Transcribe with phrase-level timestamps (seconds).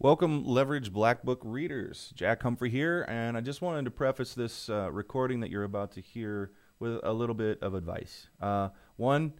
[0.00, 2.12] Welcome, Leverage Black Book readers.
[2.14, 5.90] Jack Humphrey here, and I just wanted to preface this uh, recording that you're about
[5.94, 8.28] to hear with a little bit of advice.
[8.40, 9.32] Uh, one,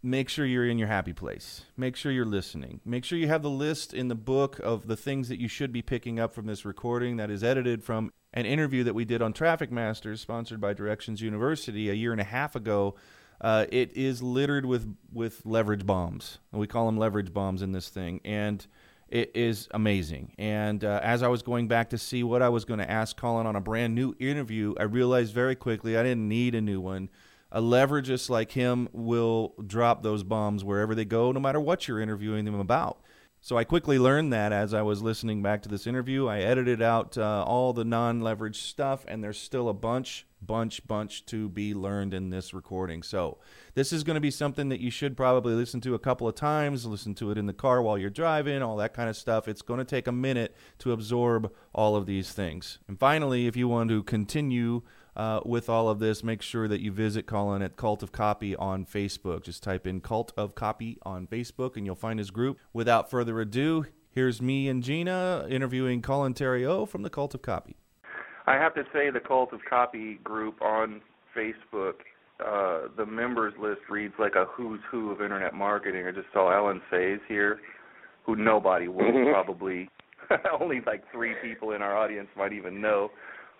[0.00, 1.64] make sure you're in your happy place.
[1.76, 2.80] Make sure you're listening.
[2.84, 5.72] Make sure you have the list in the book of the things that you should
[5.72, 9.20] be picking up from this recording that is edited from an interview that we did
[9.20, 12.94] on Traffic Masters, sponsored by Directions University a year and a half ago.
[13.40, 16.38] Uh, it is littered with with leverage bombs.
[16.52, 18.64] We call them leverage bombs in this thing, and
[19.12, 20.32] is amazing.
[20.38, 23.16] And uh, as I was going back to see what I was going to ask
[23.16, 26.80] Colin on a brand new interview, I realized very quickly I didn't need a new
[26.80, 27.10] one.
[27.50, 32.00] A leveragist like him will drop those bombs wherever they go, no matter what you're
[32.00, 33.02] interviewing them about.
[33.44, 36.28] So I quickly learned that as I was listening back to this interview.
[36.28, 40.86] I edited out uh, all the non leverage stuff, and there's still a bunch, bunch,
[40.86, 43.02] bunch to be learned in this recording.
[43.02, 43.38] So
[43.74, 46.36] this is going to be something that you should probably listen to a couple of
[46.36, 49.48] times, listen to it in the car while you're driving, all that kind of stuff.
[49.48, 52.78] It's going to take a minute to absorb all of these things.
[52.86, 54.82] And finally, if you want to continue
[55.16, 58.56] uh, with all of this, make sure that you visit Colin at Cult of Copy
[58.56, 59.42] on Facebook.
[59.44, 62.58] Just type in Cult of Copy on Facebook and you'll find his group.
[62.72, 67.76] Without further ado, here's me and Gina interviewing Colin Theriot from the Cult of Copy.
[68.46, 71.00] I have to say, the Cult of Copy group on
[71.36, 71.94] Facebook,
[72.44, 76.06] uh, the members list reads like a who's who of internet marketing.
[76.06, 77.60] I just saw Ellen Says here,
[78.24, 79.88] who nobody will probably,
[80.60, 83.10] only like three people in our audience might even know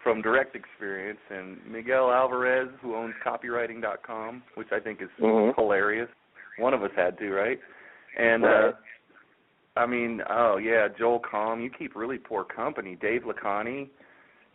[0.03, 5.55] from direct experience, and Miguel Alvarez, who owns copywriting.com, which I think is Mhm.
[5.55, 6.08] hilarious.
[6.58, 7.61] One of us had to, right?
[8.17, 8.64] And Right.
[8.64, 8.73] uh
[9.74, 12.95] I mean, oh yeah, Joel Comm, you keep really poor company.
[12.96, 13.89] Dave Lakhani.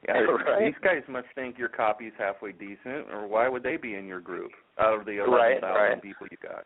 [0.07, 0.13] Yeah,
[0.45, 0.65] Right.
[0.65, 4.19] these guys must think your copy's halfway decent, or why would they be in your
[4.19, 6.01] group out of the Right, eleven thousand right.
[6.03, 6.65] people you got?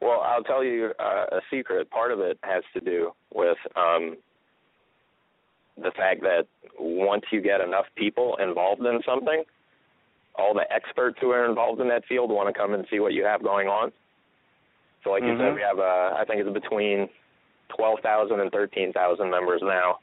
[0.00, 1.90] Well, I'll tell you uh, a secret.
[1.90, 4.16] Part of it has to do with um,
[5.76, 6.46] the fact that
[6.78, 9.44] once you get enough people involved in something,
[10.36, 13.12] all the experts who are involved in that field want to come and see what
[13.12, 13.92] you have going on.
[15.04, 15.54] So, like you said, Mhm.
[15.54, 17.08] we have uh, I think it's between
[17.68, 20.00] twelve thousand and thirteen thousand members now.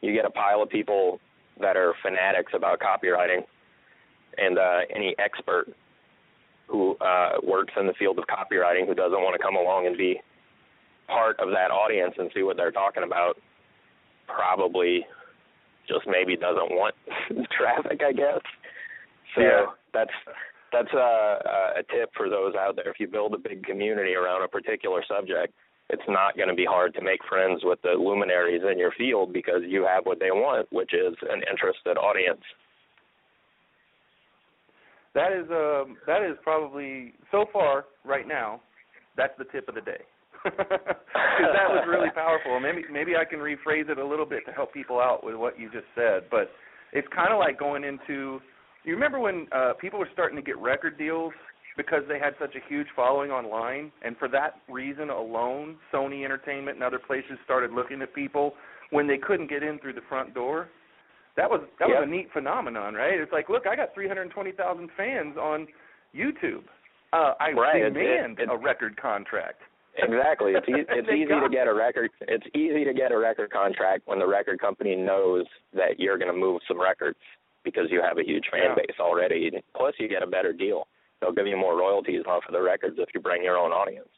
[0.00, 1.20] You get a pile of people
[1.58, 3.44] that are fanatics about copywriting,
[4.38, 5.68] and uh, any expert
[6.68, 9.96] who uh, works in the field of copywriting who doesn't want to come along and
[9.96, 10.20] be
[11.08, 13.36] part of that audience and see what they're talking about
[14.34, 15.06] probably
[15.88, 16.94] just maybe doesn't want
[17.56, 18.40] traffic, I guess.
[19.34, 19.66] So Yeah.
[19.92, 20.14] that's
[20.72, 22.88] that's a, a tip for those out there.
[22.90, 25.52] If you build a big community around a particular subject,
[25.88, 29.32] it's not going to be hard to make friends with the luminaries in your field
[29.32, 32.42] because you have what they want, which is an interested audience.
[35.14, 38.60] That is um that is probably so far right now.
[39.16, 40.02] That's the tip of the day.
[40.44, 42.58] Because that was really powerful.
[42.60, 45.58] Maybe maybe I can rephrase it a little bit to help people out with what
[45.58, 46.24] you just said.
[46.30, 46.50] But
[46.92, 48.40] it's kind of like going into.
[48.84, 51.32] You remember when uh, people were starting to get record deals
[51.76, 56.76] because they had such a huge following online, and for that reason alone, Sony Entertainment
[56.76, 58.54] and other places started looking at people
[58.90, 60.68] when they couldn't get in through the front door.
[61.36, 61.98] That was that Yep.
[62.00, 63.14] was a neat phenomenon, right?
[63.20, 65.66] It's like, look, I got 320,000 fans on
[66.16, 66.64] YouTube.
[67.12, 69.62] Uh, I Right, demand it- it- a record contract.
[69.98, 70.52] Exactly.
[70.52, 72.10] It's e- it's easy to get a record.
[72.22, 76.32] It's easy to get a record contract when the record company knows that you're going
[76.32, 77.18] to move some records
[77.64, 78.74] because you have a huge fan Yeah.
[78.76, 79.50] base already.
[79.76, 80.86] Plus, you get a better deal.
[81.20, 84.08] They'll give you more royalties off of the records if you bring your own audience.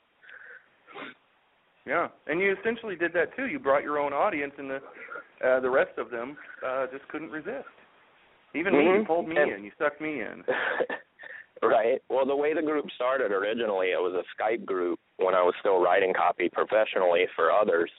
[1.84, 3.46] Yeah, and you essentially did that too.
[3.46, 4.80] You brought your own audience, and the
[5.44, 7.66] uh, the rest of them uh, just couldn't resist.
[8.54, 9.06] Even me, you Mhm.
[9.06, 10.44] pulled me And- in, you sucked me in.
[11.62, 12.02] right.
[12.08, 15.54] Well, the way the group started originally, it was a Skype group when I was
[15.60, 17.90] still writing copy professionally for others,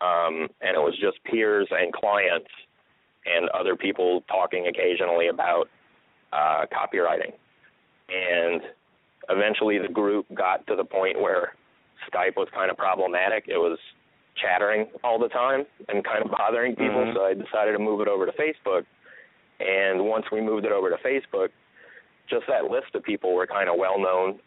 [0.00, 2.48] um, and it was just peers and clients
[3.26, 5.68] and other people talking occasionally about
[6.32, 7.32] uh, copywriting.
[8.08, 8.60] And
[9.30, 11.54] eventually, the group got to the point where
[12.10, 13.44] Skype was kind of problematic.
[13.48, 13.78] It was
[14.36, 17.04] chattering all the time and kind of bothering people.
[17.04, 17.14] Mhm.
[17.14, 18.84] So I decided to move it over to Facebook.
[19.60, 21.50] And once we moved it over to Facebook,
[22.28, 24.38] just that list of people were kind of well known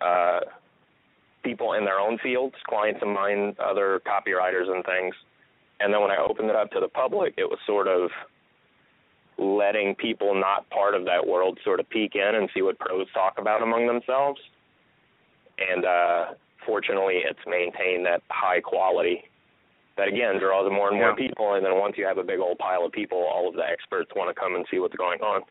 [0.00, 0.40] uh,
[1.42, 5.14] people in their own fields, clients of mine, other copywriters and things.
[5.80, 8.10] And then when I opened it up to the public, it was sort of
[9.38, 13.06] letting people not part of that world sort of peek in and see what pros
[13.14, 14.40] talk about among themselves.
[15.58, 16.24] And uh,
[16.66, 19.24] fortunately, it's maintained that high quality
[19.96, 21.14] that again draws more and more Yeah.
[21.28, 21.54] people.
[21.54, 24.10] And then once you have a big old pile of people, all of the experts
[24.14, 25.42] want to come and see what's going on.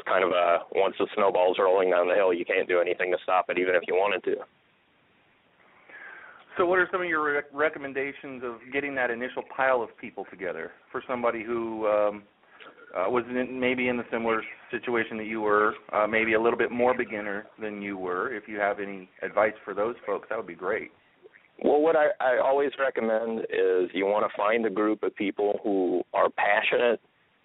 [0.00, 3.10] It's kind of a once the snowball's rolling down the hill, you can't do anything
[3.12, 4.36] to stop it, even if you wanted to.
[6.56, 10.24] So, what are some of your rec- recommendations of getting that initial pile of people
[10.30, 12.22] together for somebody who um,
[12.96, 16.58] uh, was in, maybe in the similar situation that you were, uh, maybe a little
[16.58, 18.34] bit more beginner than you were?
[18.34, 20.90] If you have any advice for those folks, that would be great.
[21.62, 25.60] Well, what I, I always recommend is you want to find a group of people
[25.62, 27.00] who are passionate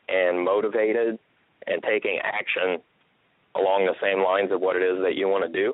[0.07, 1.19] and motivated
[1.67, 2.81] and taking action
[3.55, 5.73] along the same lines of what it is that you want to do.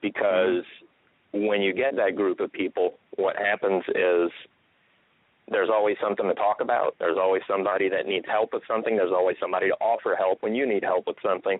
[0.00, 0.64] Because
[1.32, 4.30] when you get that group of people, what happens is
[5.48, 6.94] there's always something to talk about.
[6.98, 8.96] There's always somebody that needs help with something.
[8.96, 11.58] There's always somebody to offer help when you need help with something.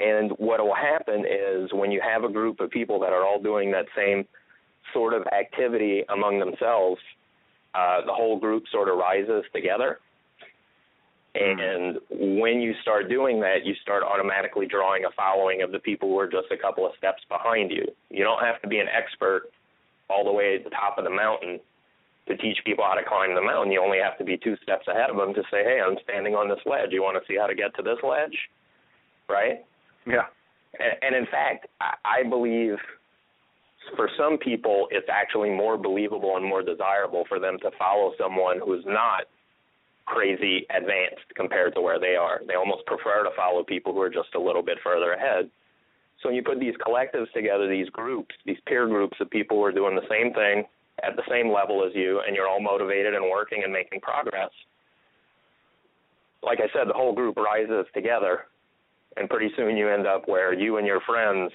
[0.00, 3.40] And what will happen is when you have a group of people that are all
[3.40, 4.26] doing that same
[4.92, 7.00] sort of activity among themselves,
[7.74, 9.98] uh, the whole group sort of rises together.
[11.36, 11.60] Mm-hmm.
[11.60, 16.08] And when you start doing that, you start automatically drawing a following of the people
[16.08, 17.86] who are just a couple of steps behind you.
[18.10, 19.50] You don't have to be an expert
[20.08, 21.60] all the way at the top of the mountain
[22.26, 23.72] to teach people how to climb the mountain.
[23.72, 26.34] You only have to be two steps ahead of them to say, hey, I'm standing
[26.34, 26.90] on this ledge.
[26.90, 28.36] You want to see how to get to this ledge?
[29.28, 29.64] Right?
[30.06, 30.26] Yeah.
[30.78, 32.74] And, and in fact, I, I believe
[33.96, 38.58] for some people, it's actually more believable and more desirable for them to follow someone
[38.64, 39.24] who's not
[40.10, 42.40] crazy advanced compared to where they are.
[42.46, 45.48] They almost prefer to follow people who are just a little bit further ahead.
[46.20, 49.64] So when you put these collectives together, these groups, these peer groups of people who
[49.64, 50.64] are doing the same thing
[51.02, 54.50] at the same level as you, and you're all motivated and working and making progress,
[56.42, 58.46] like I said, the whole group rises together,
[59.16, 61.52] and pretty soon you end up where you and your friends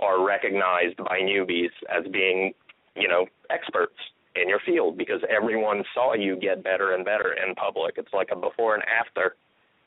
[0.00, 2.52] are recognized by newbies as being,
[2.96, 3.96] you know, experts
[4.36, 7.94] in your field because everyone saw you get better and better in public.
[7.96, 9.36] It's like a before and after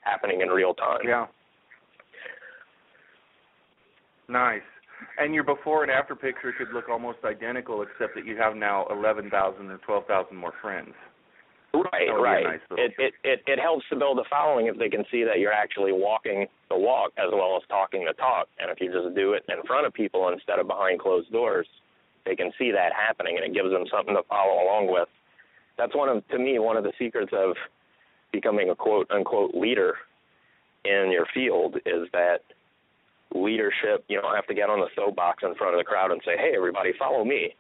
[0.01, 1.01] happening in real time.
[1.05, 1.27] Yeah.
[4.29, 4.61] Nice.
[5.19, 8.87] And your before and after picture could look almost identical, except that you have now
[8.89, 10.93] 11,000 or 12,000 more friends.
[11.73, 12.43] Right, That would be a right.
[12.43, 15.37] nice it, it it it helps to build a following if they can see that
[15.37, 18.47] you're actually walking the walk as well as talking the talk.
[18.57, 21.67] And if you just do it in front of people instead of behind closed doors,
[22.27, 25.07] they can see that happening and it gives them something to follow along with.
[25.77, 27.55] That's one of to me one of the secrets of
[28.31, 29.95] becoming a quote unquote leader
[30.85, 32.39] in your field is that
[33.33, 36.21] leadership, you don't have to get on the soapbox in front of the crowd and
[36.25, 37.55] say, "Hey everybody, follow me."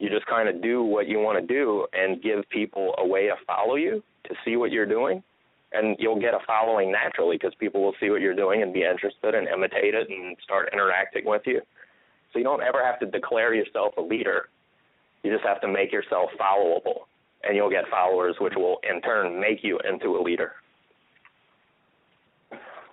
[0.00, 3.26] you just kind of do what you want to do and give people a way
[3.26, 5.22] to follow you to see what you're doing
[5.72, 8.82] and you'll get a following naturally because people will see what you're doing and be
[8.82, 11.60] interested and imitate it and start interacting with you
[12.32, 14.48] so you don't ever have to declare yourself a leader.
[15.22, 17.06] You just have to make yourself followable
[17.42, 20.52] and you'll get followers which will in turn make you into a leader.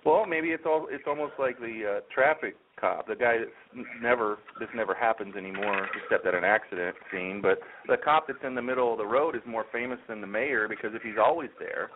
[0.04, 4.38] Well, maybe it's all it's almost like the uh, traffic cop, the guy that's never
[4.58, 7.58] this never happens anymore except at an accident scene, but
[7.88, 10.68] the cop that's in the middle of the road is more famous than the mayor
[10.68, 11.90] because if he's always there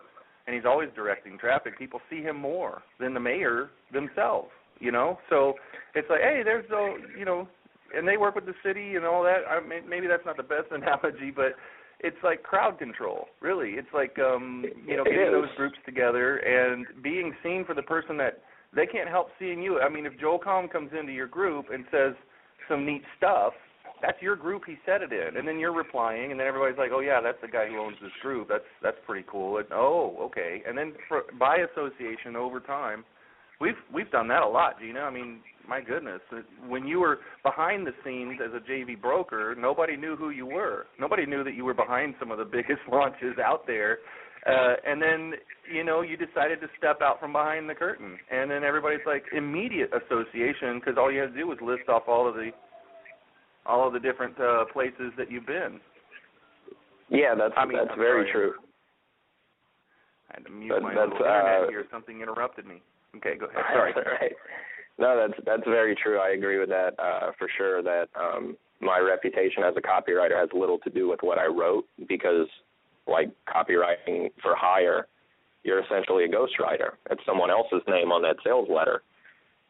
[0.45, 5.19] and he's always directing traffic, people see him more than the mayor themselves, you know?
[5.29, 5.53] So
[5.95, 7.47] it's like, hey, there's no, you know,
[7.95, 9.41] and they work with the city and all that.
[9.49, 11.53] I mean, maybe that's not the best analogy, but
[11.99, 13.71] it's like crowd control, really.
[13.71, 18.17] It's like um, you know, getting those groups together and being seen for the person
[18.17, 18.41] that
[18.75, 19.79] they can't help seeing you.
[19.79, 22.13] I mean, if Joel Comm comes into your group and says
[22.67, 23.53] some neat stuff,
[24.01, 26.91] that's your group he said it in, and then you're replying, and then everybody's like,
[26.93, 28.49] "Oh yeah, that's the guy who owns this group.
[28.49, 30.61] That's that's pretty cool." And, oh, okay.
[30.67, 33.05] And then for, by association over time,
[33.61, 35.01] we've we've done that a lot, Gina.
[35.01, 36.21] I mean, my goodness,
[36.67, 40.87] when you were behind the scenes as a JV broker, nobody knew who you were.
[40.99, 43.99] Nobody knew that you were behind some of the biggest launches out there.
[44.45, 45.33] Uh, and then
[45.73, 49.23] you know you decided to step out from behind the curtain, and then everybody's like
[49.35, 52.49] immediate association because all you had to do was list off all of the
[53.65, 55.79] all of the different uh, places that you've been.
[57.09, 58.31] yeah that's I mean, that's I'm very sorry.
[58.33, 58.53] true
[60.29, 61.85] I had to mute That- my little internet uh, here.
[61.89, 62.81] Something interrupted me.
[63.17, 63.63] Okay, go ahead.
[63.73, 63.93] Sorry.
[63.93, 64.31] right.
[64.99, 66.19] No, that's that's very true.
[66.19, 67.81] I agree with that uh, for sure.
[67.81, 71.85] That um, my reputation as a copywriter has little to do with what I wrote
[72.07, 72.47] because,
[73.07, 75.07] like copywriting for hire,
[75.63, 76.93] you're essentially a ghostwriter.
[77.09, 79.01] It's someone else's name on that sales letter.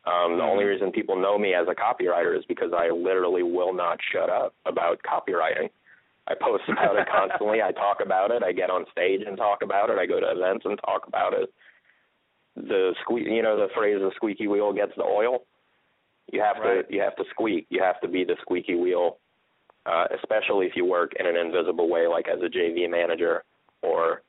[0.06, 3.74] Um, the only reason people know me as a copywriter is because I literally will
[3.74, 5.70] not shut up about copywriting.
[6.28, 7.62] I post about it constantly.
[7.62, 8.44] I talk about it.
[8.44, 9.98] I get on stage and talk about it.
[9.98, 11.54] I go to events and talk about it.
[12.56, 15.44] The squeak, you know, the phrase "the squeaky wheel gets the oil."
[16.32, 16.88] You have Right.
[16.88, 17.66] to you have to squeak.
[17.70, 19.18] You have to be the squeaky wheel,
[19.86, 23.44] uh, especially if you work in an invisible way, like as a JV manager
[23.82, 24.22] or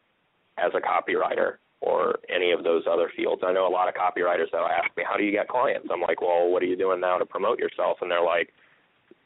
[0.59, 3.43] as a copywriter or any of those other fields.
[3.45, 6.01] I know a lot of copywriters that ask me, "How do you get clients?" I'm
[6.01, 8.53] like, "Well, what are you doing now to promote yourself?" And they're like,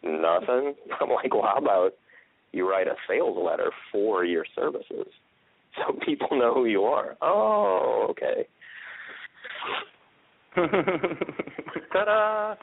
[0.03, 1.95] "Nothing." I'm like, "Well, how about
[2.53, 5.07] you write a sales letter for your services
[5.77, 8.47] so people know who you are?" Oh, okay.
[11.93, 12.55] Ta-da!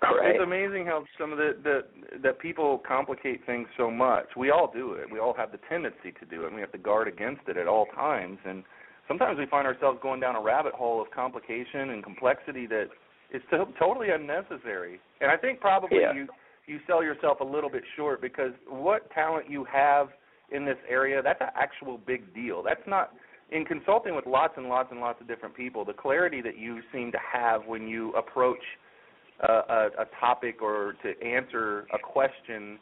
[0.00, 0.34] Right.
[0.36, 1.80] It's amazing how some of the, the
[2.22, 4.26] that people complicate things so much.
[4.36, 5.10] We all do it.
[5.12, 6.46] We all have the tendency to do it.
[6.46, 8.38] and We have to guard against it at all times.
[8.46, 8.64] And
[9.06, 12.86] sometimes we find ourselves going down a rabbit hole of complication and complexity that
[13.32, 14.98] is to- totally unnecessary.
[15.20, 16.12] And I think probably Yeah.
[16.14, 16.28] you
[16.66, 20.10] you sell yourself a little bit short because what talent you have
[20.52, 22.62] in this area, that's an actual big deal.
[22.62, 23.12] That's not
[23.52, 26.80] in consulting with lots and lots and lots of different people, the clarity that you
[26.92, 28.62] seem to have when you approach
[29.40, 32.78] a, a, a topic or to answer a question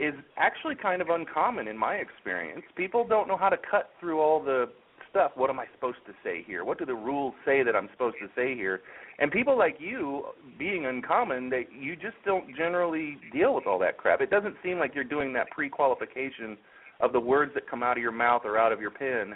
[0.00, 2.62] is actually kind of uncommon in my experience.
[2.76, 4.66] People don't know how to cut through all the
[5.10, 5.32] stuff.
[5.34, 6.64] What am I supposed to say here?
[6.64, 8.80] What do the rules say that I'm supposed to say here?
[9.18, 10.26] And people like you,
[10.58, 14.20] being uncommon, that you just don't generally deal with all that crap.
[14.20, 16.56] It doesn't seem like you're doing that pre-qualification
[17.00, 19.34] of the words that come out of your mouth or out of your pen,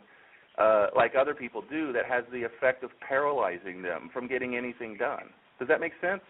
[0.59, 1.93] uh, like other people do.
[1.93, 5.31] That has the effect of paralyzing them from getting anything done.
[5.59, 6.23] Does that make sense?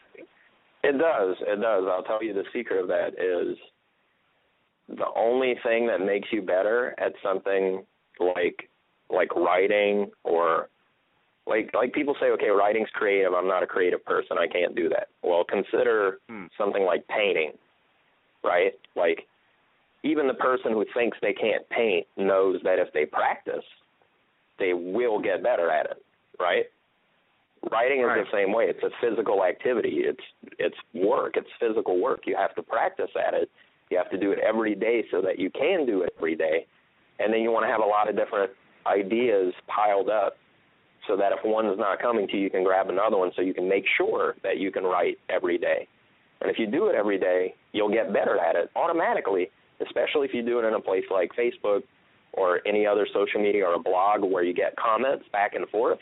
[0.85, 1.37] It does.
[1.41, 1.85] It does.
[1.89, 3.57] I'll tell you the secret of that is
[4.89, 7.85] the only thing that makes you better at something
[8.21, 8.69] like
[9.11, 10.69] like writing or
[11.47, 14.89] like like people say okay writing's creative i'm not a creative person i can't do
[14.89, 16.47] that well consider Hmm.
[16.59, 17.53] something like painting
[18.45, 19.27] right like
[20.03, 23.65] even the person who thinks they can't paint knows that if they practice
[24.63, 26.03] they will get better at it
[26.43, 26.67] right?
[27.71, 28.25] Writing is Right.
[28.25, 28.69] the same way.
[28.69, 30.05] It's a physical activity.
[30.05, 30.25] It's
[30.59, 31.37] it's work.
[31.37, 32.27] It's physical work.
[32.27, 33.49] You have to practice at it.
[33.91, 36.67] You have to do it every day so that you can do it every day.
[37.21, 38.51] And then you want to have a lot of different
[38.87, 40.37] ideas piled up
[41.07, 43.55] so that if one's not coming to you, you can grab another one so you
[43.55, 45.87] can make sure that you can write every day.
[46.41, 49.51] And if you do it every day, you'll get better at it automatically,
[49.81, 51.83] especially if you do it in a place like Facebook
[52.33, 55.99] or any other social media or a blog where you get comments back and forth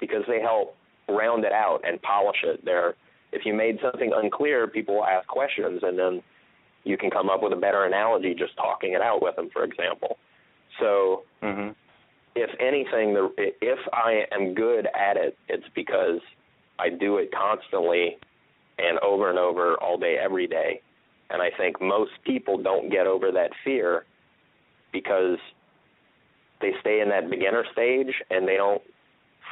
[0.00, 0.76] because they help
[1.08, 2.64] round it out and polish it.
[2.64, 2.94] There,
[3.32, 6.22] if you made something unclear, people will ask questions and then
[6.84, 9.64] you can come up with a better analogy just talking it out with them, for
[9.64, 10.18] example.
[10.80, 11.70] So Mm-hmm.
[12.34, 16.20] if anything, the if I am good at it, it's because
[16.78, 18.16] I do it constantly
[18.78, 20.80] and over and over all day, every day.
[21.30, 24.04] And I think most people don't get over that fear
[24.92, 25.38] because
[26.60, 28.82] they stay in that beginner stage and they don't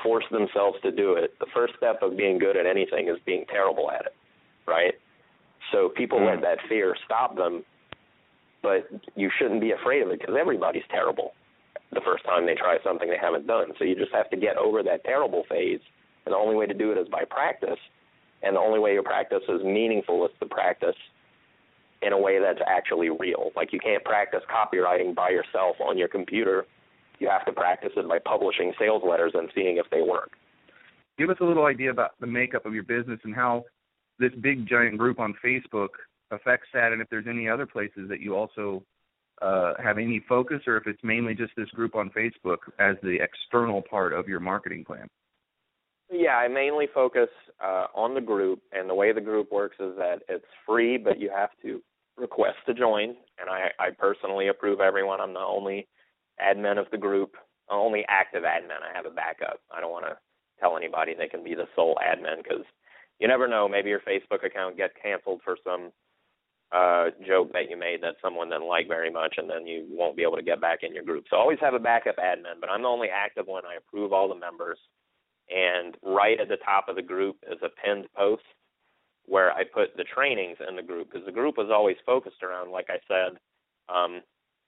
[0.03, 1.39] force themselves to do it.
[1.39, 4.15] The first step of being good at anything is being terrible at it,
[4.67, 4.95] right?
[5.73, 6.43] So people let hmm.
[6.43, 7.65] that fear stop them,
[8.63, 11.33] but you shouldn't be afraid of it because everybody's terrible
[11.93, 13.73] the first time they try something they haven't done.
[13.79, 15.81] So you just have to get over that terrible phase.
[16.25, 17.79] And the only way to do it is by practice.
[18.43, 20.97] And the only way you practice is meaningful is to practice
[22.03, 23.51] in a way that's actually real.
[23.57, 26.67] Like you can't practice copywriting by yourself on your computer.
[27.19, 30.33] You have to practice it by publishing sales letters and seeing if they work.
[31.19, 33.65] Give us a little idea about the makeup of your business and how
[34.19, 35.89] this big giant group on Facebook
[36.31, 38.83] affects that, and if there's any other places that you also
[39.43, 43.19] uh, have any focus, or if it's mainly just this group on Facebook as the
[43.21, 45.07] external part of your marketing plan.
[46.11, 47.29] Yeah, I mainly focus
[47.63, 51.19] uh, on the group, and the way the group works is that it's free, but
[51.19, 51.83] you have to
[52.17, 55.21] request to join, and I, I personally approve everyone.
[55.21, 55.89] I'm the only
[56.41, 57.35] admin of the group,
[57.71, 58.83] only active admin.
[58.89, 59.61] I have a backup.
[59.75, 60.17] I don't want to
[60.61, 62.65] tell anybody they can be the sole admin because
[63.19, 63.69] you never know.
[63.69, 65.91] Maybe your Facebook account get canceled for some
[66.73, 70.17] uh joke that you made that someone didn't like very much and then you won't
[70.17, 71.25] be able to get back in your group.
[71.31, 73.65] So always have a backup admin, but I'm the only active one.
[73.65, 74.79] I approve all the members
[75.51, 78.43] and right at the top of the group is a pinned post
[79.27, 82.71] where I put the trainings in the group because the group was always focused around,
[82.71, 83.39] like I said,
[83.93, 84.23] um,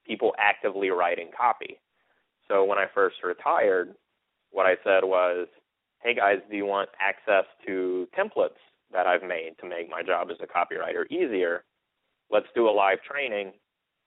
[0.07, 1.79] people actively writing copy.
[2.49, 3.95] So when I first retired,
[4.51, 5.49] what I said was,
[6.03, 8.59] "Hey guys, do you want access to templates
[8.91, 11.65] that I've made to make my job as a copywriter easier?
[12.31, 13.53] Let's do a live training.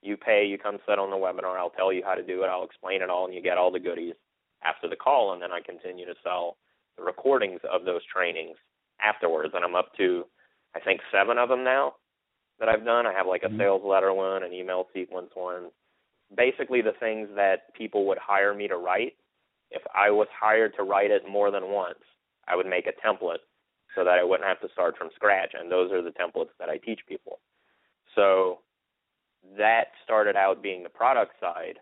[0.01, 1.58] You pay, you come sit on the webinar.
[1.58, 2.48] I'll tell you how to do it.
[2.48, 4.16] I'll explain it all, and you get all the goodies
[4.63, 6.58] after the call, and then I continue to sell
[6.98, 8.58] the recordings of those trainings
[9.01, 10.25] afterwards, and I'm up to
[10.74, 11.96] I think seven of them now
[12.60, 13.06] that I've done.
[13.06, 13.58] I have like a Mhm.
[13.58, 15.72] sales letter one, an email sequence one.
[16.34, 19.18] Basically, the things that people would hire me to write.
[19.70, 22.03] If I was hired to write it more than once,
[22.48, 23.44] I would make a template
[23.96, 25.53] so that I wouldn't have to start from scratch.
[25.53, 27.41] And those are the templates that I teach people.
[28.15, 28.62] So
[29.58, 31.82] that started out being the product side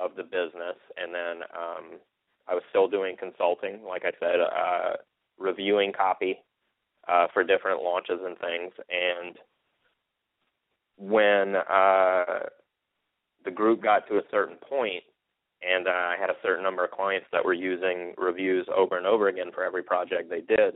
[0.00, 2.00] of the business, and then um,
[2.48, 4.96] I was still doing consulting, like I said, uh,
[5.38, 6.38] reviewing copy
[7.08, 8.72] uh, for different launches and things.
[8.90, 9.36] And
[10.96, 12.48] when uh,
[13.44, 15.02] the group got to a certain point,
[15.62, 19.06] and uh, I had a certain number of clients that were using reviews over and
[19.06, 20.74] over again for every project they did,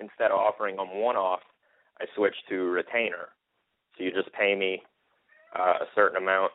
[0.00, 1.40] instead of offering them one-off,
[2.00, 3.28] I switched to retainer.
[3.96, 4.82] So you just pay me
[5.58, 6.52] uh, a certain amount,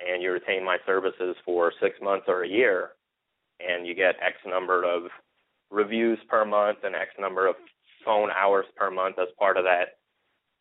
[0.00, 2.90] and you retain my services for six months or a year,
[3.60, 5.04] and you get X number of
[5.70, 7.56] reviews per month and X number of
[8.04, 9.98] phone hours per month as part of that.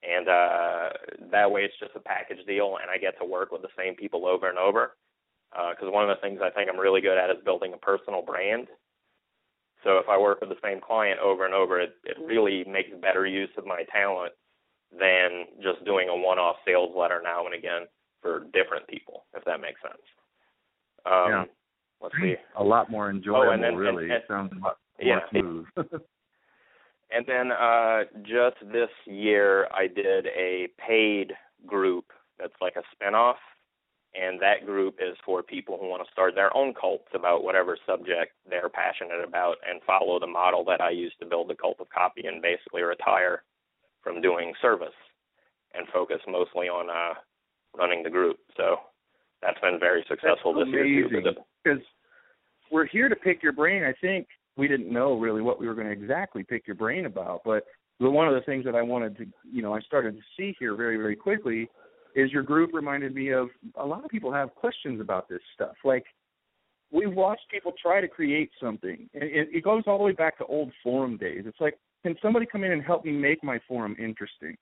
[0.02, 0.90] And uh,
[1.32, 3.96] that way, it's just a package deal, and I get to work with the same
[3.96, 4.96] people over and over.
[5.52, 7.78] Because uh, one of the things I think I'm really good at is building a
[7.78, 8.68] personal brand.
[9.84, 12.90] So if I work with the same client over and over, it, it really makes
[13.02, 14.34] better use of my talent
[14.92, 17.88] than just doing a one-off sales letter now and again
[18.22, 20.02] for different people, if that makes sense.
[21.06, 21.46] Um, Yeah.
[22.02, 22.36] Let's see.
[22.56, 24.04] A lot more enjoyable, Oh, and then- really.
[24.06, 25.28] and- it sounds a lot Yeah.
[25.30, 25.68] smooth.
[27.12, 31.36] And then uh, just this year, I did a paid
[31.66, 33.38] group that's like a spinoff,
[34.14, 37.78] and that group is for people who want to start their own cults about whatever
[37.88, 41.80] subject they're passionate about and follow the model that I used to build the cult
[41.80, 43.42] of copy and basically retire
[44.04, 44.94] from doing service
[45.74, 47.16] and focus mostly on uh,
[47.78, 48.38] running the group.
[48.58, 48.78] So
[49.42, 51.18] that's been very successful That's this year too.
[51.18, 51.24] amazing.
[51.24, 51.84] 'cause it- Because
[52.72, 53.84] we're here to pick your brain.
[53.84, 57.06] I think we didn't know really what we were going to exactly pick your brain
[57.06, 57.66] about, but
[58.00, 60.56] the- one of the things that I wanted to, you know, I started to see
[60.60, 61.70] here very, very quickly
[62.16, 65.78] is your group reminded me of a lot of people have questions about this stuff.
[65.84, 66.06] Like
[66.92, 70.38] we've watched people try to create something, and it, it goes all the way back
[70.40, 71.46] to old forum days.
[71.46, 74.58] It's like, can somebody come in and help me make my forum interesting?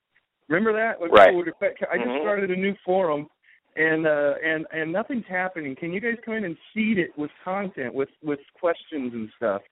[0.48, 1.00] Remember that?
[1.00, 1.34] When Right.
[1.34, 2.20] would, I just Mhm.
[2.20, 3.28] started a new forum,
[3.76, 5.76] and uh, and and nothing's happening.
[5.76, 9.62] Can you guys come in and seed it with content, with with questions and stuff?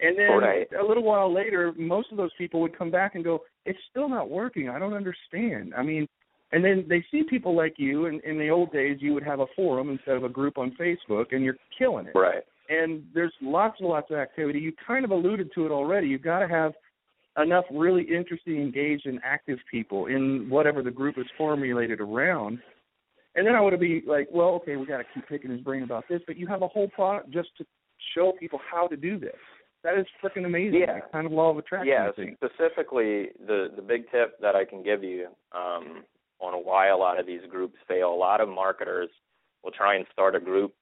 [0.00, 0.72] And then Right.
[0.72, 4.08] a little while later, most of those people would come back and go, "It's still
[4.08, 4.68] not working.
[4.68, 6.08] I don't understand." I mean,
[6.52, 8.06] and then they see people like you.
[8.06, 10.72] And in the old days, you would have a forum instead of a group on
[10.72, 12.14] Facebook, and you're killing it.
[12.14, 12.44] Right.
[12.68, 14.60] And there's lots and lots of activity.
[14.60, 16.08] You kind of alluded to it already.
[16.08, 16.74] You've got to have
[17.38, 22.58] enough really interesting, engaged, and active people in whatever the group is formulated around.
[23.34, 25.82] And then I would be like, well, okay, we got to keep picking his brain
[25.82, 27.64] about this, but you have a whole product just to
[28.14, 29.36] show people how to do this.
[29.84, 30.80] That is freaking amazing.
[30.80, 31.00] Yeah.
[31.10, 31.88] Kind of law of attraction.
[31.88, 36.04] yeah, specifically the the big tip that I can give you um,
[36.40, 38.12] on why a lot of these groups fail.
[38.12, 39.08] A lot of marketers
[39.64, 40.72] will try and start a group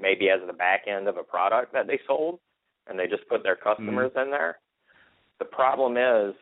[0.00, 2.38] maybe as the back end of a product that they sold,
[2.86, 4.58] and they just put their customers in there.
[5.38, 6.34] The problem is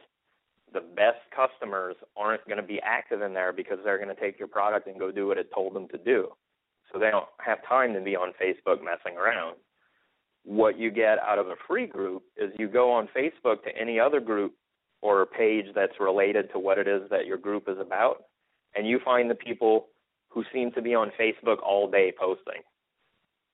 [0.72, 4.38] the best customers aren't going to be active in there because they're going to take
[4.38, 6.28] your product and go do what it told them to do.
[6.92, 9.56] So they don't have time to be on Facebook messing around.
[10.44, 14.00] What you get out of a free group is you go on Facebook to any
[14.00, 14.54] other group
[15.00, 18.24] or page that's related to what it is that your group is about,
[18.74, 19.86] and you find the people
[20.28, 22.62] who seem to be on Facebook all day posting.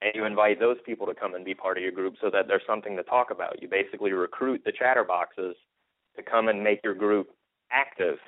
[0.01, 2.47] And you invite those people to come and be part of your group so that
[2.47, 3.61] there's something to talk about.
[3.61, 5.55] You basically recruit the chatterboxes
[6.17, 7.31] to come and make your group
[7.73, 8.19] active.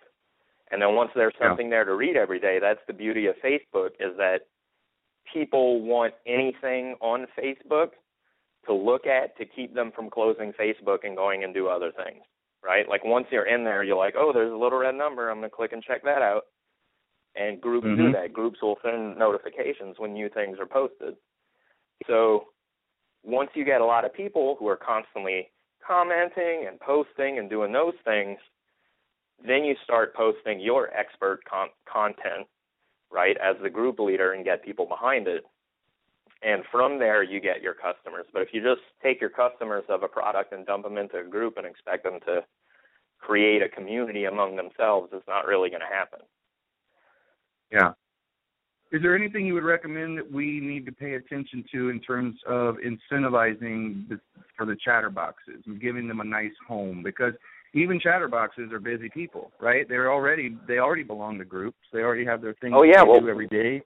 [0.73, 1.49] And then once there's Yeah.
[1.49, 4.47] something there to read every day, that's the beauty of Facebook is that
[5.33, 7.93] people want anything on Facebook
[8.67, 12.25] to look at to keep them from closing Facebook and going and do other things.
[12.63, 12.87] Right?
[12.89, 15.31] Like once you're in there, you're like, oh, there's a little red number.
[15.31, 16.47] I'm going to click and check that out.
[17.37, 18.13] And groups do Mhm.
[18.13, 18.33] that.
[18.33, 21.17] Groups will send notifications when new things are posted.
[22.07, 22.47] So
[23.23, 25.51] once you get a lot of people who are constantly
[25.87, 28.39] commenting and posting and doing those things,
[29.47, 32.47] then you start posting your expert con- content,
[33.11, 35.45] right, as the group leader and get people behind it.
[36.43, 38.27] And from there, you get your customers.
[38.33, 41.25] But if you just take your customers of a product and dump them into a
[41.25, 42.45] group and expect them to
[43.19, 46.21] create a community among themselves, it's not really going to happen.
[47.71, 47.93] Yeah.
[48.93, 52.35] Is there anything you would recommend that we need to pay attention to in terms
[52.47, 54.21] of incentivizing the,
[54.57, 57.03] for the chatterboxes and giving them a nice home?
[57.05, 57.35] Because
[57.73, 59.89] even chatterboxes are busy people, right?
[59.89, 61.79] They're already they already belong to groups.
[61.93, 63.83] They already have their things Oh, yeah, they well- do every day.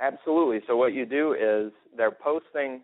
[0.00, 0.60] Absolutely.
[0.66, 2.80] So what you do is they're posting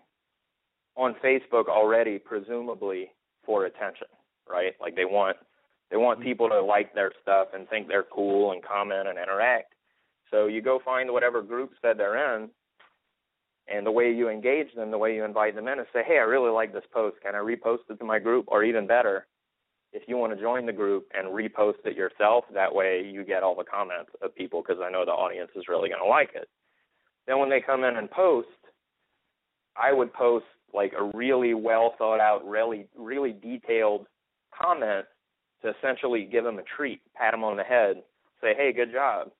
[0.96, 3.10] on Facebook already, presumably
[3.46, 4.08] for attention,
[4.46, 4.74] right?
[4.82, 5.38] Like they want
[5.90, 6.28] they want mm-hmm.
[6.28, 9.72] people to like their stuff and think they're cool and comment and interact.
[10.30, 12.50] So you go find whatever groups that they're in,
[13.68, 16.18] and the way you engage them, the way you invite them in, is say, "Hey,
[16.18, 17.20] I really like this post.
[17.20, 19.26] Can I repost it to my group?" Or even better,
[19.92, 23.42] if you want to join the group and repost it yourself, that way you get
[23.42, 26.34] all the comments of people because I know the audience is really going to like
[26.34, 26.48] it.
[27.26, 28.48] Then when they come in and post,
[29.76, 34.06] I would post like a really well thought out, really really detailed
[34.56, 35.06] comment
[35.62, 38.02] to essentially give them a treat, pat them on the head,
[38.40, 39.32] say, "Hey, good job."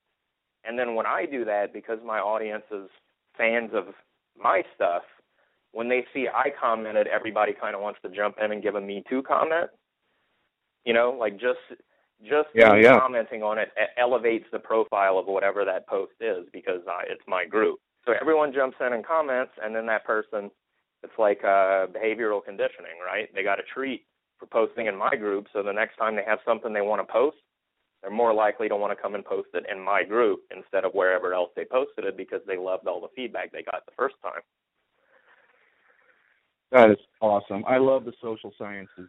[0.67, 2.89] And then when I do that, because my audience is
[3.37, 3.95] fans of
[4.41, 5.03] my stuff,
[5.73, 8.81] when they see I commented, everybody kind of wants to jump in and give a
[8.81, 9.71] Me Too comment.
[10.85, 11.81] You know, like just
[12.23, 12.99] just yeah, yeah.
[12.99, 17.45] commenting on it elevates the profile of whatever that post is because uh, it's my
[17.45, 17.79] group.
[18.07, 20.51] So everyone jumps in and comments, and then that person,
[21.03, 23.29] it's like uh, behavioral conditioning, right?
[23.35, 24.07] They got a treat
[24.39, 27.13] for posting in my group, so the next time they have something they want to
[27.13, 27.37] post,
[28.07, 30.93] they're more likely to want to come and post it in my group instead of
[30.93, 34.15] wherever else they posted it because they loved all the feedback they got the first
[34.23, 34.43] time.
[36.71, 37.65] That is awesome.
[37.67, 39.09] I love the social sciences.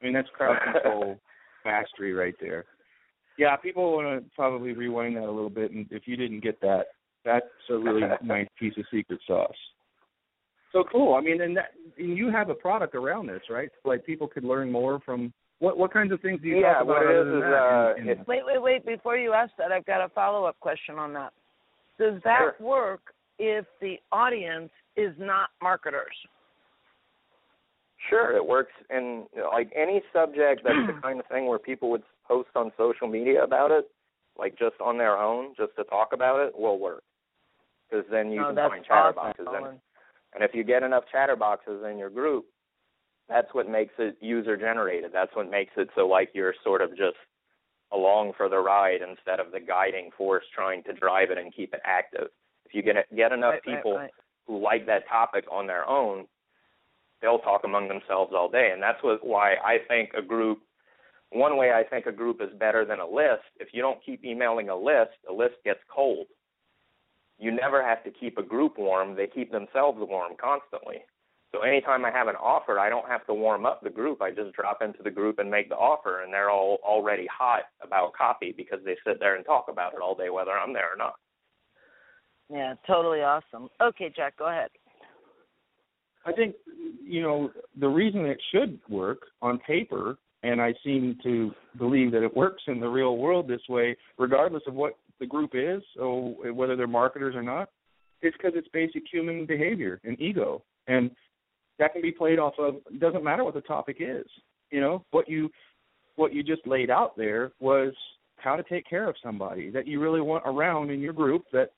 [0.00, 1.20] I mean, that's crowd control
[1.66, 2.64] mastery right there.
[3.38, 6.58] Yeah, people want to probably rewind that a little bit, and if you didn't get
[6.62, 6.86] that,
[7.22, 9.50] that's a really nice piece of secret sauce.
[10.72, 11.14] So cool.
[11.14, 13.68] I mean, and that and you have a product around this, right?
[13.84, 16.82] Like people could learn more from what what kinds of things do you yeah, talk
[16.82, 16.96] about?
[16.96, 18.86] what it is is uh, in, in, wait, wait, wait.
[18.86, 21.32] Before you ask that, I've got a follow up question on that.
[21.98, 22.66] Does that Sure.
[22.66, 23.00] work
[23.38, 26.14] if the audience is not marketers?
[28.10, 32.02] Sure, it works in like any subject that's the kind of thing where people would
[32.28, 33.90] post on social media about it,
[34.38, 37.02] like just on their own, just to talk about it, will work.
[37.88, 39.80] Because then you oh, can find awesome, chatterboxes in Colin.
[40.34, 42.46] And if you get enough chatterboxes in your group,
[43.28, 45.10] that's what makes it user generated.
[45.12, 47.16] That's what makes it so like you're sort of just
[47.92, 51.74] along for the ride instead of the guiding force trying to drive it and keep
[51.74, 52.28] it active.
[52.64, 54.10] If you get get enough Right, right, people right.
[54.46, 56.26] who like that topic on their own,
[57.20, 58.70] they'll talk among themselves all day.
[58.72, 60.60] And that's what why I think a group
[61.30, 64.24] one way I think a group is better than a list, if you don't keep
[64.24, 66.26] emailing a list, a list gets cold.
[67.38, 71.02] You never have to keep a group warm, they keep themselves warm constantly.
[71.56, 74.20] So anytime I have an offer, I don't have to warm up the group.
[74.20, 77.62] I just drop into the group and make the offer and they're all already hot
[77.82, 80.92] about copy because they sit there and talk about it all day whether I'm there
[80.92, 81.14] or not.
[82.52, 83.68] Yeah, totally awesome.
[83.80, 84.68] Okay, Jack, go ahead.
[86.26, 86.56] I think
[87.02, 92.22] you know the reason it should work on paper, and I seem to believe that
[92.22, 96.36] it works in the real world this way, regardless of what the group is, so
[96.52, 97.70] whether they're marketers or not,
[98.22, 101.10] is because it's basic human behavior and ego, and
[101.78, 102.76] that can be played off of.
[102.90, 104.26] It doesn't matter what the topic is.
[104.70, 105.50] You know what you
[106.16, 107.92] what you just laid out there was
[108.36, 111.70] how to take care of somebody that you really want around in your group that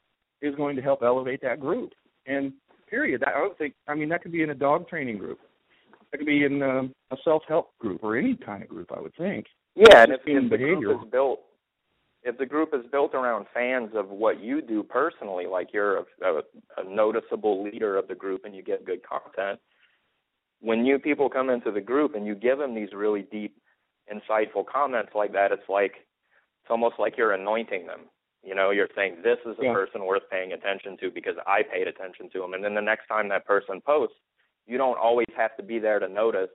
[0.43, 1.93] is going to help elevate that group.
[2.27, 2.53] And
[2.89, 3.23] period.
[3.25, 3.75] I don't think.
[3.87, 5.39] I mean, that could be in a dog training group.
[6.11, 8.91] That could be in um, a self-help group or any kind of group.
[8.97, 9.47] I would think.
[9.75, 10.89] Yeah, and if, if the behavior.
[10.89, 11.41] group is built,
[12.25, 16.05] if the group is built around fans of what you do personally, like you're a,
[16.25, 16.41] a,
[16.79, 19.61] a noticeable leader of the group and you get good content,
[20.61, 23.57] when new people come into the group and you give them these really deep,
[24.13, 25.93] insightful comments like that, it's like
[26.63, 28.01] it's almost like you're anointing them.
[28.43, 29.73] You know, you're saying this is a Yeah.
[29.73, 32.55] person worth paying attention to because I paid attention to them.
[32.55, 34.17] and then the next time that person posts,
[34.67, 36.51] you don't always have to be there to notice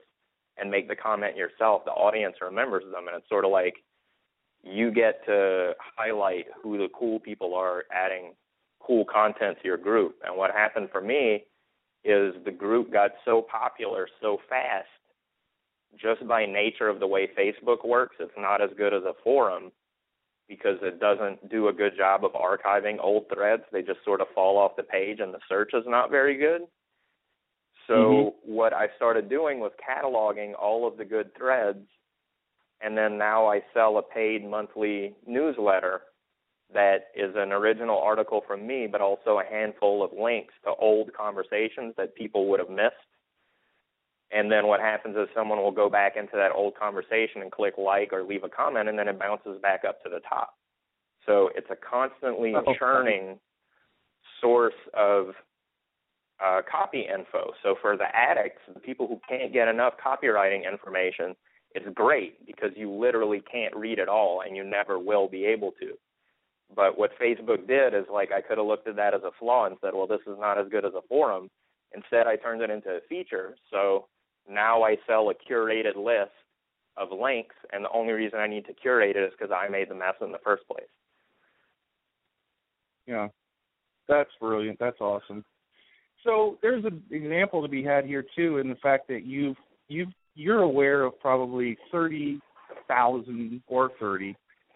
[0.56, 1.84] and make the comment yourself.
[1.84, 3.74] The audience remembers them, and it's sort of like
[4.62, 8.34] you get to highlight who the cool people are adding
[8.80, 10.16] cool content to your group.
[10.24, 11.44] And what happened for me
[12.04, 14.88] is the group got so popular so fast
[16.00, 18.16] just by nature of the way Facebook works.
[18.18, 19.70] It's not as good as a forum
[20.48, 23.62] because it doesn't do a good job of archiving old threads.
[23.72, 26.62] They just sort of fall off the page and the search is not very good.
[27.86, 28.34] So Mhm.
[28.42, 31.86] what I started doing was cataloging all of the good threads
[32.80, 36.02] and then now I sell a paid monthly newsletter
[36.74, 41.12] that is an original article from me, but also a handful of links to old
[41.14, 42.94] conversations that people would have missed.
[44.30, 47.74] And then what happens is someone will go back into that old conversation and click
[47.78, 50.54] like or leave a comment, and then it bounces back up to the top.
[51.26, 53.38] So it's a constantly Oh, churning
[54.40, 55.28] source of
[56.44, 57.52] uh, copy info.
[57.62, 61.34] So for the addicts, the people who can't get enough copywriting information,
[61.74, 65.72] it's great because you literally can't read it all and you never will be able
[65.80, 65.92] to.
[66.74, 69.66] But what Facebook did is like I could have looked at that as a flaw
[69.66, 71.50] and said, well, this is not as good as a forum.
[71.94, 73.54] Instead, I turned it into a feature.
[73.70, 74.06] So
[74.48, 76.32] now I sell a curated list
[76.96, 79.88] of links, and the only reason I need to curate it is because I made
[79.88, 80.86] the mess in the first place.
[83.06, 83.28] Yeah,
[84.08, 84.78] that's brilliant.
[84.78, 85.44] That's awesome.
[86.24, 89.56] So there's an example to be had here too, in the fact that you've
[89.88, 92.40] you've you're aware of probably thirty
[92.88, 94.34] thousand or thirty,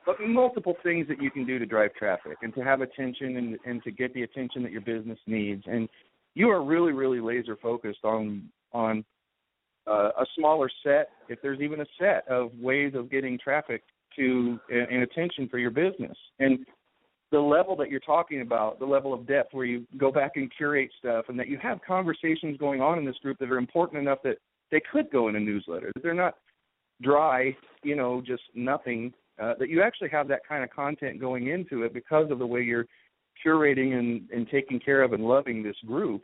[0.09, 3.59] but multiple things that you can do to drive traffic and to have attention and
[3.66, 5.62] and to get the attention that your business needs.
[5.66, 5.87] And
[6.35, 9.05] you are really really laser focused on on
[9.87, 13.83] uh, a smaller set, if there's even a set of ways of getting traffic
[14.16, 16.16] to and, and attention for your business.
[16.38, 16.61] And
[17.31, 20.51] the level that you're talking about, the level of depth where you go back and
[20.57, 24.01] curate stuff and that you have conversations going on in this group that are important
[24.01, 24.38] enough that
[24.71, 26.37] they could go in a newsletter, that they're not
[27.03, 31.48] dry, you know, just nothing, uh, that you actually have that kind of content going
[31.48, 32.87] into it because of the way you're
[33.44, 36.22] curating and, and taking care of and loving this group.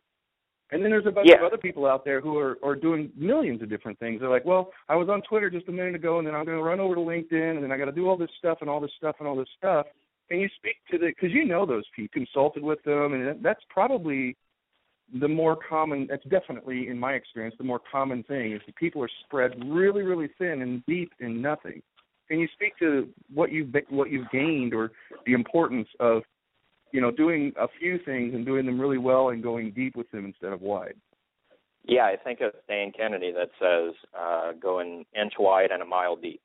[0.72, 1.36] And then there's a bunch yeah.
[1.36, 4.20] of other people out there who are, are doing millions of different things.
[4.20, 6.56] They're like, well, I was on Twitter just a minute ago, and then I'm going
[6.56, 8.68] to run over to LinkedIn, and then I got to do all this stuff and
[8.68, 9.86] all this stuff and all this stuff
[10.30, 13.62] and you speak to the because you know those people, consulted with them, and that's
[13.68, 14.36] probably
[15.20, 16.06] the more common.
[16.08, 20.02] That's definitely, in my experience, the more common thing is that people are spread really,
[20.02, 21.82] really thin and deep in nothing.
[22.28, 24.92] Can you speak to what you've what you've gained or
[25.26, 26.22] the importance of
[26.92, 30.10] you know doing a few things and doing them really well and going deep with
[30.10, 30.94] them instead of wide?
[31.86, 35.86] Yeah, I think of Dan Kennedy that says uh, go an inch wide and a
[35.86, 36.40] mile deep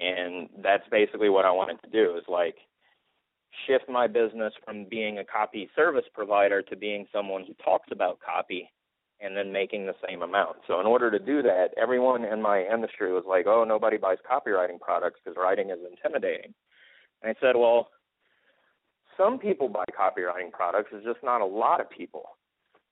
[0.00, 2.56] and that's basically what I wanted to do is like
[3.66, 8.18] shift my business from being a copy service provider to being someone who talks about
[8.20, 8.70] copy
[9.20, 10.56] and then making the same amount.
[10.66, 14.18] So in order to do that, everyone in my industry was like, "Oh, nobody buys
[14.30, 16.54] copywriting products because writing is intimidating."
[17.22, 17.90] And I said, "Well,
[19.20, 22.38] some people buy copywriting products, it's just not a lot of people.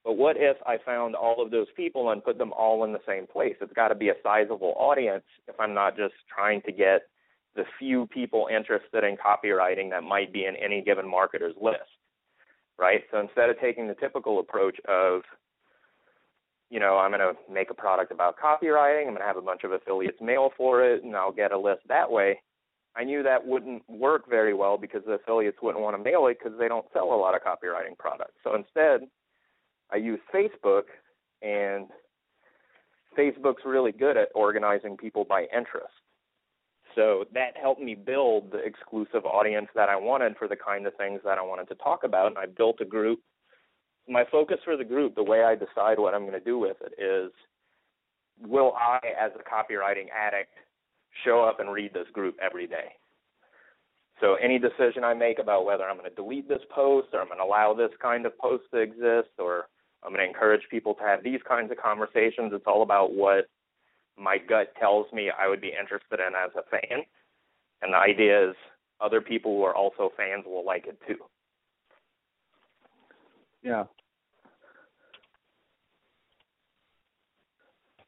[0.05, 3.01] But what if I found all of those people and put them all in the
[3.07, 3.57] same place?
[3.61, 7.03] It's got to be a sizable audience if I'm not just trying to get
[7.57, 11.81] the few people interested in copywriting that might be in any given marketer's list,
[12.79, 13.03] right?
[13.11, 15.23] So instead of taking the typical approach of,
[16.71, 19.43] you know, I'm going to make a product about copywriting, I'm going to have a
[19.43, 22.41] bunch of affiliates mail for it, and I'll get a list that way.
[22.97, 26.39] I knew that wouldn't work very well because the affiliates wouldn't want to mail it
[26.43, 28.35] because they don't sell a lot of copywriting products.
[28.43, 29.09] So instead,
[29.93, 30.85] I use Facebook,
[31.43, 31.87] and
[33.17, 35.93] Facebook's really good at organizing people by interest.
[36.95, 40.95] So that helped me build the exclusive audience that I wanted for the kind of
[40.97, 42.29] things that I wanted to talk about.
[42.29, 43.21] And I built a group.
[44.09, 46.77] My focus for the group, the way I decide what I'm going to do with
[46.81, 47.31] it is
[48.41, 50.53] will I, as a copywriting addict,
[51.25, 52.93] show up and read this group every day?
[54.21, 57.29] So any decision I make about whether I'm going to delete this post or I'm
[57.29, 59.67] going to allow this kind of post to exist or
[60.03, 62.53] I'm going to encourage people to have these kinds of conversations.
[62.53, 63.49] It's all about what
[64.17, 67.05] my gut tells me I would be interested in as a fan.
[67.83, 68.57] And the idea is
[69.01, 71.19] other people who are also fans will like it too.
[73.63, 73.85] Yeah.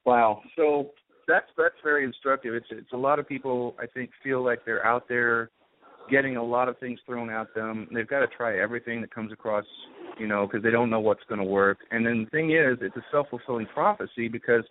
[0.04, 0.42] Wow.
[0.56, 0.90] So
[1.28, 2.54] that's that's very instructive.
[2.54, 5.50] It's it's a lot of people I think feel like they're out there
[6.10, 7.86] getting a lot of things thrown at them.
[7.92, 9.64] They've got to try everything that comes across,
[10.18, 11.78] you know, because they don't know what's going to work.
[11.90, 14.64] And then the thing is, it's a self fulfilling prophecy because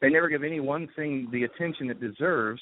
[0.00, 2.60] they never give any one thing the attention it deserves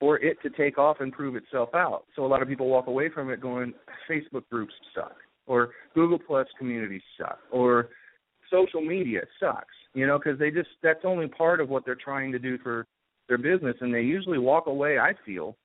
[0.00, 2.04] for it to take off and prove itself out.
[2.16, 3.72] So a lot of people walk away from it going,
[4.10, 5.14] Facebook groups suck,
[5.46, 7.90] or Google Plus communities suck, or
[8.50, 12.32] social media sucks, you know, because they just, that's only part of what they're trying
[12.32, 12.86] to do for
[13.28, 13.76] their business.
[13.80, 15.56] And they usually walk away, I feel,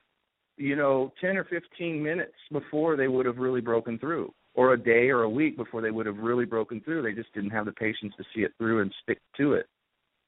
[0.57, 4.81] you know, 10 or 15 minutes before they would have really broken through, or a
[4.81, 7.03] day or a week before they would have really broken through.
[7.03, 9.67] They just didn't have the patience to see it through and stick to it.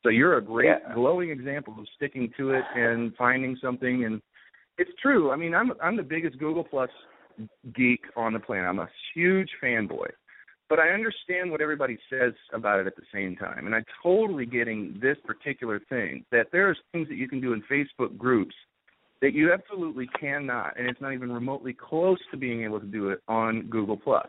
[0.03, 0.93] So you're a great yeah.
[0.93, 4.21] glowing example of sticking to it and finding something and
[4.79, 5.31] it's true.
[5.31, 6.89] I mean, I'm I'm the biggest Google Plus
[7.75, 8.65] geek on the planet.
[8.65, 10.07] I'm a huge fanboy.
[10.69, 13.65] But I understand what everybody says about it at the same time.
[13.65, 17.53] And I'm totally getting this particular thing that there are things that you can do
[17.53, 18.53] in Facebook groups
[19.21, 23.09] that you absolutely cannot, and it's not even remotely close to being able to do
[23.09, 24.27] it on Google Plus.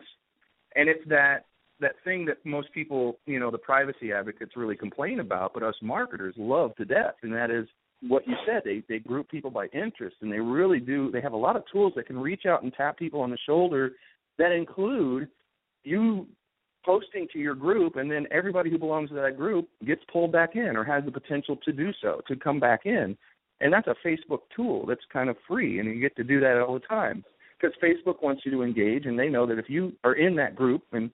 [0.75, 1.45] And it's that
[1.79, 5.73] that thing that most people, you know, the privacy advocates really complain about, but us
[5.81, 7.67] marketers love to death, and that is
[8.07, 8.61] what you said.
[8.65, 11.11] They they group people by interest, and they really do.
[11.11, 13.37] They have a lot of tools that can reach out and tap people on the
[13.45, 13.91] shoulder
[14.37, 15.27] that include
[15.83, 16.27] you
[16.85, 20.55] posting to your group, and then everybody who belongs to that group gets pulled back
[20.55, 23.15] in or has the potential to do so, to come back in
[23.61, 26.59] and that's a Facebook tool that's kind of free, and you get to do that
[26.59, 27.23] all the time
[27.59, 30.55] because Facebook wants you to engage, and they know that if you are in that
[30.55, 31.11] group and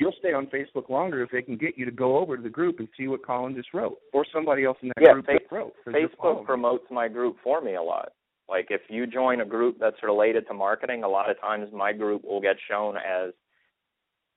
[0.00, 2.48] you'll stay on Facebook longer if they can get you to go over to the
[2.48, 5.38] group and see what Colin just wrote, or somebody else in that yeah, group face-
[5.40, 5.74] just wrote.
[5.86, 8.12] Facebook promotes my group for me a lot.
[8.48, 11.92] Like if you join a group that's related to marketing, a lot of times my
[11.92, 13.32] group will get shown as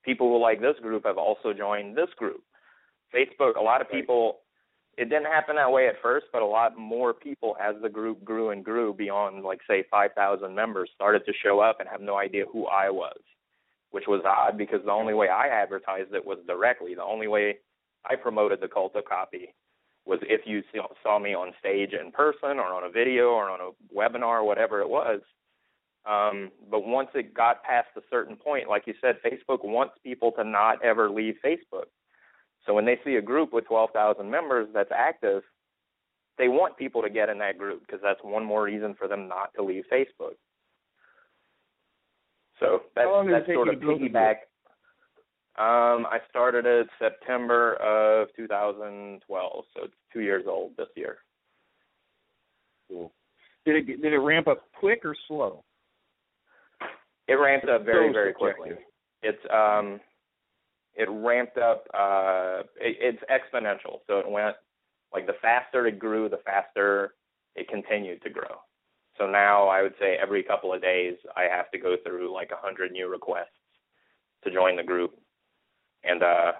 [0.08, 2.41] people who like this group have also joined this group.
[3.13, 4.39] Facebook, a lot of people
[4.98, 8.24] it didn't happen that way at first, but a lot more people as the group
[8.26, 12.17] grew and grew beyond like say 5,000 members started to show up and have no
[12.17, 13.20] idea who I was,
[13.91, 16.96] which was odd because the only way I advertised it was directly.
[16.96, 17.58] The only way
[18.10, 19.54] I promoted the cult of copy
[20.06, 20.63] was if you
[21.04, 24.43] saw- me on stage in person or on a video or on a webinar or
[24.46, 25.22] whatever it was.
[26.08, 30.32] Um, but once it got past a certain point, like you said, Facebook wants people
[30.34, 31.88] to not ever leave Facebook.
[32.65, 35.43] So when they see a group with 12,000 members that's active,
[36.38, 39.28] they want people to get in that group because that's one more reason for them
[39.28, 40.36] not to leave Facebook.
[42.60, 44.13] So that's that's sort of to build the group?
[44.13, 44.36] piggyback.
[45.60, 51.17] Um, I started it September of 2012, so it's two years old this year.
[52.88, 53.12] Cool.
[53.65, 55.63] Did it did it ramp up quick or slow?
[57.28, 58.72] It ramped up very very quickly.
[59.22, 60.00] It's um,
[60.96, 61.86] it ramped up.
[61.94, 64.00] Uh, it, it's exponential.
[64.08, 64.56] So it went
[65.13, 67.13] like the faster it grew, the faster
[67.56, 68.62] it continued to grow.
[69.18, 72.52] So now I would say every couple of days I have to go through like
[72.52, 73.48] a hundred new requests
[74.44, 75.18] to join the group,
[76.04, 76.52] and uh,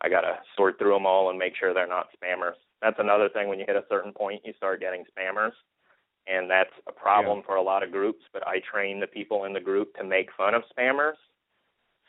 [0.00, 2.54] I gotta sort through them all and make sure they're not spammers.
[2.80, 3.48] That's another thing.
[3.48, 5.52] When you hit a certain point, you start getting spammers,
[6.30, 8.22] and that's a problem for a lot of groups.
[8.32, 11.14] But I train the people in the group to make fun of spammers.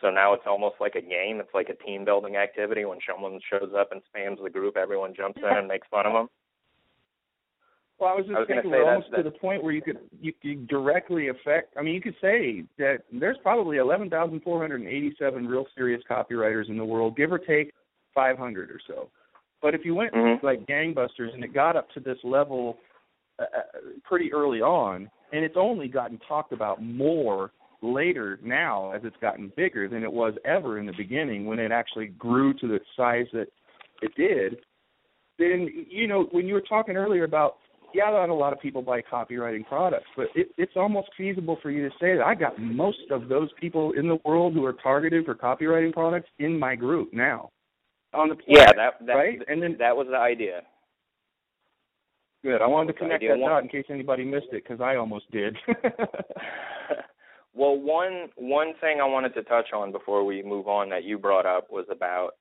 [0.01, 1.39] So now it's almost like a game.
[1.39, 2.86] It's like a team building activity.
[2.86, 6.13] When someone shows up and spams the group, everyone jumps in and makes fun of
[6.13, 6.27] them.
[7.99, 9.81] Well, I was just I was thinking we're that- almost to the point where you
[9.84, 11.77] could you could directly affect.
[11.77, 17.15] I mean, you could say that there's probably 11,487 real serious copywriters in the world,
[17.15, 17.73] give or take
[18.15, 19.10] 500 or so.
[19.62, 20.41] But if you went Mhm.
[20.41, 22.79] like gangbusters and it got up to this level
[23.39, 29.02] uh, uh, pretty early on, and it's only gotten talked about more later now as
[29.04, 32.67] it's gotten bigger than it was ever in the beginning when it actually grew to
[32.67, 33.48] the size that
[34.04, 34.60] it did
[35.39, 37.56] then you know when you were talking earlier about
[37.94, 41.72] yeah, not a lot of people buy copywriting products, but it, it's almost feasible for
[41.72, 44.74] you to say that I got most of those people in the world who are
[44.74, 47.50] targeted for copywriting products in my group now.
[48.13, 49.39] On the Yeah, that, that right?
[49.48, 50.62] And then that was the idea.
[52.43, 52.62] Good.
[52.62, 55.58] I wanted to connect that dot in case anybody missed it because I almost did.
[57.54, 61.17] well, one one thing I wanted to touch on before we move on that you
[61.17, 62.32] brought up was about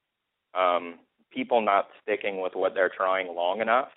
[0.54, 0.96] um,
[1.32, 3.88] people not sticking with what they're trying long enough.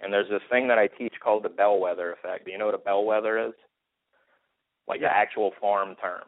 [0.00, 2.44] And there's this thing that I teach called the bellwether effect.
[2.44, 3.54] Do you know what a bellwether is?
[4.86, 6.24] Like the actual farm term.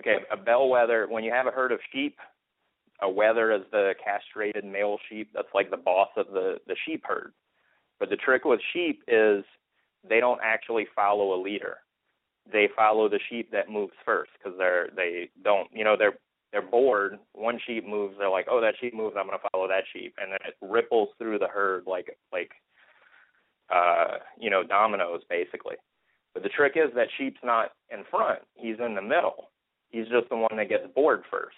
[0.00, 1.06] Okay, a bellwether.
[1.08, 2.16] When you have a herd of sheep,
[3.02, 5.30] a wether is the castrated male sheep.
[5.34, 7.32] That's like the boss of the the sheep herd.
[8.00, 9.44] But the trick with sheep is
[10.08, 11.78] they don't actually follow a leader.
[12.50, 16.18] They follow the sheep that moves first because they're they don't you know they're
[16.52, 17.18] they're bored.
[17.32, 20.32] One sheep moves, they're like, oh that sheep moves, I'm gonna follow that sheep, and
[20.32, 22.52] then it ripples through the herd like like
[23.74, 25.76] uh you know dominoes basically.
[26.34, 29.50] But the trick is that sheep's not in front; he's in the middle.
[29.90, 31.56] He's just the one that gets bored first.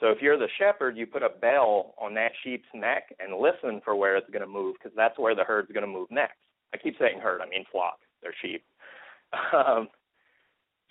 [0.00, 3.80] So if you're the shepherd, you put a bell on that sheep's neck and listen
[3.84, 6.38] for where it's going to move because that's where the herd's going to move next.
[6.72, 7.98] I keep saying herd, I mean flock.
[8.22, 8.64] They're sheep.
[9.52, 9.88] Um,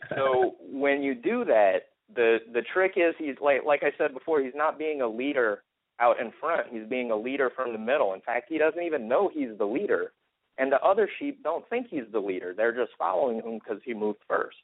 [0.09, 4.41] so when you do that, the the trick is he's like like I said before,
[4.41, 5.63] he's not being a leader
[5.99, 6.67] out in front.
[6.69, 8.13] He's being a leader from the middle.
[8.13, 10.11] In fact, he doesn't even know he's the leader,
[10.57, 12.53] and the other sheep don't think he's the leader.
[12.55, 14.57] They're just following him because he moved first.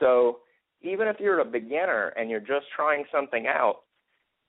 [0.00, 0.38] So
[0.82, 3.80] even if you're a beginner and you're just trying something out,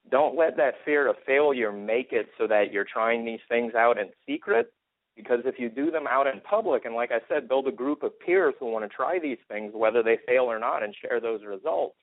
[0.10, 3.98] don't let that fear of failure make it so that you're trying these things out
[3.98, 4.74] in secret.
[5.16, 8.02] Because if you do them out in public, and like I said, build a group
[8.02, 11.20] of peers who want to try these things, whether they fail or not, and share
[11.20, 11.96] those results,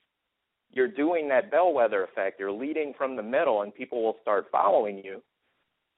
[0.71, 2.39] you're doing that bellwether effect.
[2.39, 5.23] You're leading from the middle, and people will start following you.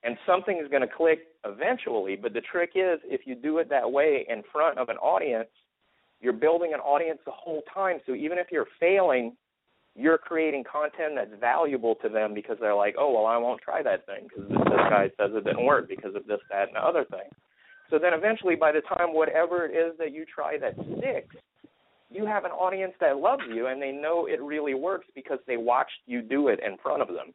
[0.04, 2.16] And something is going to click eventually.
[2.16, 5.50] But the trick is, if you do it that way in front of an audience,
[6.20, 7.98] you're building an audience the whole time.
[8.06, 9.36] So even if you're failing,
[9.96, 13.82] you're creating content that's valuable to them because they're like, oh, well, I won't try
[13.82, 16.76] that thing because this, this guy says it didn't work because of this, that, and
[16.76, 17.28] the other thing.
[17.90, 21.34] So then eventually, by the time whatever it is that you try that sticks,
[22.08, 25.56] you have an audience that loves you and they know it really works because they
[25.56, 27.32] watched you do it in front of them.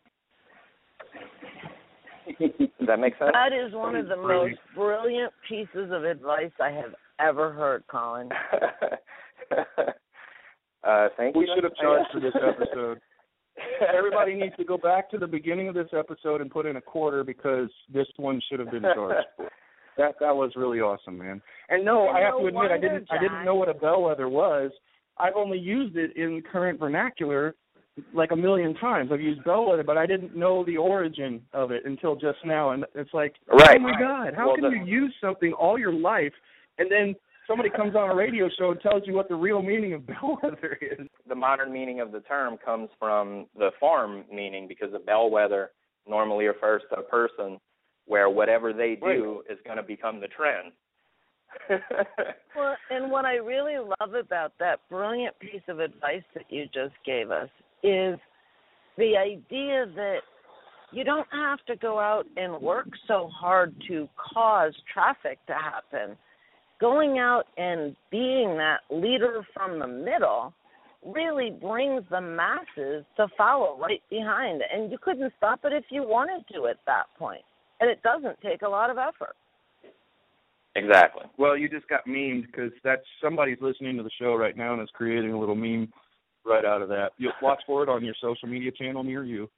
[2.39, 3.31] Does that make sense?
[3.33, 8.30] That is one of the most brilliant pieces of advice I have ever heard, Colin.
[10.88, 11.51] Uh, thank we you.
[11.55, 12.99] should have charged for this episode.
[13.97, 16.82] Everybody needs to go back to the beginning of this episode and put in a
[16.82, 19.49] quarter because this one should have been charged for.
[19.97, 21.41] That that was really awesome, man.
[21.70, 23.74] And no, And I have no to admit, I didn't I didn't know what a
[23.74, 24.70] bellwether was.
[25.18, 27.55] I've only used it in current vernacular
[28.13, 29.09] like a million times.
[29.11, 32.72] I've used bellwether, but I didn't know the origin of it until just now.
[32.72, 33.78] And it's like, Right.
[33.80, 36.34] oh my god, how Well, can the- you use something all your life
[36.78, 37.15] and then
[37.47, 40.78] somebody comes on a radio show and tells you what the real meaning of bellwether
[40.82, 41.07] is?
[41.28, 45.71] the modern meaning of the term comes from the farm meaning because a bellwether
[46.07, 47.59] normally refers to a person
[48.05, 50.71] where whatever they do is going to become the trend.
[52.55, 56.93] Well, and what I really love about that brilliant piece of advice that you just
[57.05, 57.49] gave us
[57.84, 58.17] is
[58.97, 60.19] the idea that
[60.93, 66.15] you don't have to go out and work so hard to cause traffic to happen.
[66.80, 70.53] Going out and being that leader from the middle
[71.05, 74.61] really brings the masses to follow right behind.
[74.73, 77.41] And you couldn't stop it if you wanted to at that point.
[77.80, 79.36] And it doesn't take a lot of effort.
[80.76, 81.23] exactly.
[81.38, 84.82] Well, you just got memed because that's somebody's listening to the show right now and
[84.82, 85.91] is creating a little meme
[86.45, 87.11] right out of that.
[87.17, 89.49] You'll watch for it on your social media channel near you.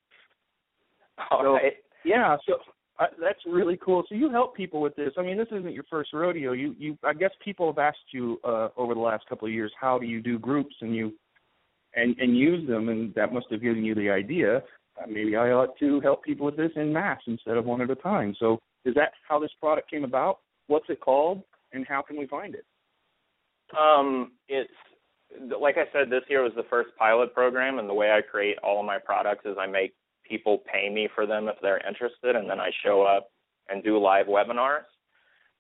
[1.32, 1.74] All So- right.
[2.04, 2.60] Yeah, so
[3.00, 4.04] I, that's really cool.
[4.10, 5.12] So you help people with this.
[5.18, 6.54] I mean, this isn't your first rodeo.
[6.54, 9.72] You, you, I guess people have asked you uh, over the last couple of years,
[9.80, 11.14] how do you do groups and you,
[11.96, 14.58] and and use them, and that must have given you the idea.
[14.58, 17.90] Uh, maybe I ought to help people with this in mass instead of one at
[17.90, 18.36] a time.
[18.40, 20.40] So is that how this product came about?
[20.68, 21.44] What's it called,
[21.74, 22.66] and how can we find it?
[23.78, 24.72] Um, it's
[25.60, 28.58] like I said, this year was the first pilot program, and the way I create
[28.64, 29.94] all of my products is I make
[30.30, 33.30] people pay me for them if they're interested, and then I show up
[33.70, 34.86] and do live webinars.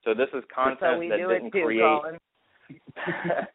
[0.03, 2.01] So this is content so that didn't too, create.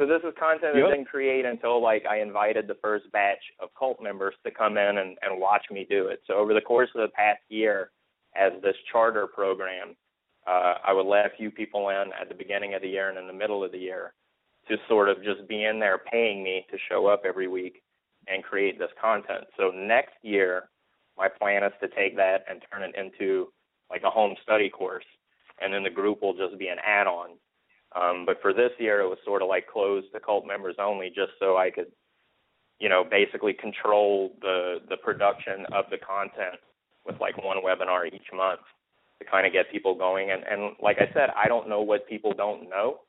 [0.00, 0.84] So this is content Yep.
[0.84, 4.78] that didn't create until like I invited the first batch of cult members to come
[4.78, 6.22] in and, and watch me do it.
[6.26, 7.90] So over the course of the past year,
[8.34, 9.94] as this charter program,
[10.46, 13.18] uh, I would let a few people in at the beginning of the year and
[13.18, 14.14] in the middle of the year
[14.68, 17.82] to sort of just be in there paying me to show up every week
[18.32, 19.44] and create this content.
[19.56, 20.68] So next year,
[21.18, 23.52] my plan is to take that and turn it into
[23.90, 25.04] like a home study course,
[25.60, 27.30] and then the group will just be an add-on.
[27.96, 31.08] Um, but for this year, it was sort of like closed to cult members only,
[31.08, 31.90] just so I could,
[32.78, 36.60] you know, basically control the the production of the content
[37.04, 38.60] with like one webinar each month
[39.18, 40.30] to kind of get people going.
[40.30, 43.00] And and like I said, I don't know what people don't know,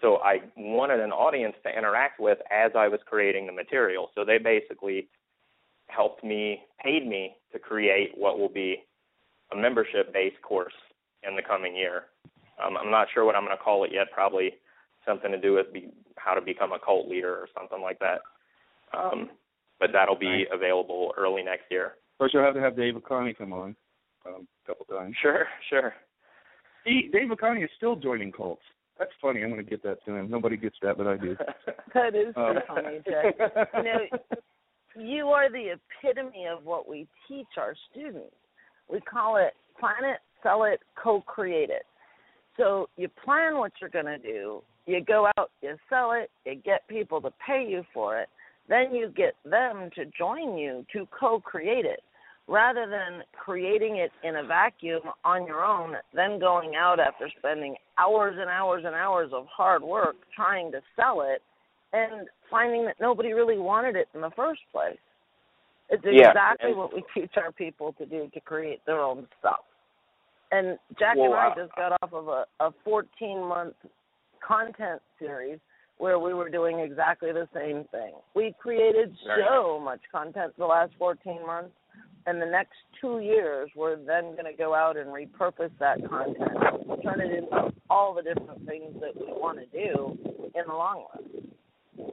[0.00, 4.10] so I wanted an audience to interact with as I was creating the material.
[4.14, 5.08] So they basically
[5.88, 8.84] helped me, paid me to create what will be
[9.52, 10.74] a membership-based course
[11.26, 12.04] in the coming year.
[12.62, 14.10] Um, I'm not sure what I'm going to call it yet.
[14.12, 14.54] Probably
[15.06, 18.20] something to do with be, how to become a cult leader or something like that.
[18.96, 19.30] Um,
[19.78, 20.46] but that'll be Nice.
[20.52, 21.94] available early next year.
[22.18, 23.76] First, you'll have to have Dave Lakhani come on
[24.26, 25.14] um, a couple times.
[25.20, 25.94] Sure, sure.
[26.84, 28.62] See, Dave Lakhani is still joining cults.
[28.98, 29.42] That's funny.
[29.42, 30.30] I'm going to get that to him.
[30.30, 31.36] Nobody gets that, but I do.
[31.94, 33.32] That is so Um, funny, Jay.
[33.78, 33.98] You know,
[35.02, 38.34] you are the epitome of what we teach our students.
[38.90, 41.84] We call it plan it, sell it, co-create it.
[42.56, 46.54] So you plan what you're going to do, you go out, you sell it, you
[46.54, 48.28] get people to pay you for it,
[48.68, 52.00] then you get them to join you to co-create it.
[52.48, 57.74] Rather than creating it in a vacuum on your own, then going out after spending
[57.98, 61.42] hours and hours and hours of hard work trying to sell it
[61.92, 64.98] and finding that nobody really wanted it in the first place.
[65.88, 69.60] It's exactly and- what we teach our people to do to create their own stuff.
[70.52, 73.74] And Jack Well, and I uh, just got off of a, a 14 month
[74.46, 75.58] content series
[75.98, 78.12] where we were doing exactly the same thing.
[78.34, 79.16] We created
[79.50, 81.70] so much content the last 14 months,
[82.26, 87.02] and the next two years we're then going to go out and repurpose that content,
[87.02, 90.18] turn it into all the different things that we want to do
[90.54, 92.06] in the long run.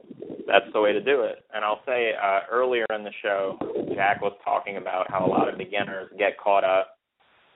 [0.46, 1.44] that's the way to do it.
[1.52, 3.58] And I'll say uh, earlier in the show,
[3.94, 6.98] Jack was talking about how a lot of beginners get caught up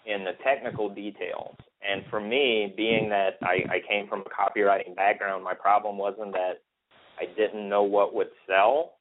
[0.06, 1.54] in the technical details.
[1.88, 6.32] And for me, being that I, I came from a copywriting background, my problem wasn't
[6.32, 6.62] that
[7.20, 8.97] I didn't know what would sell,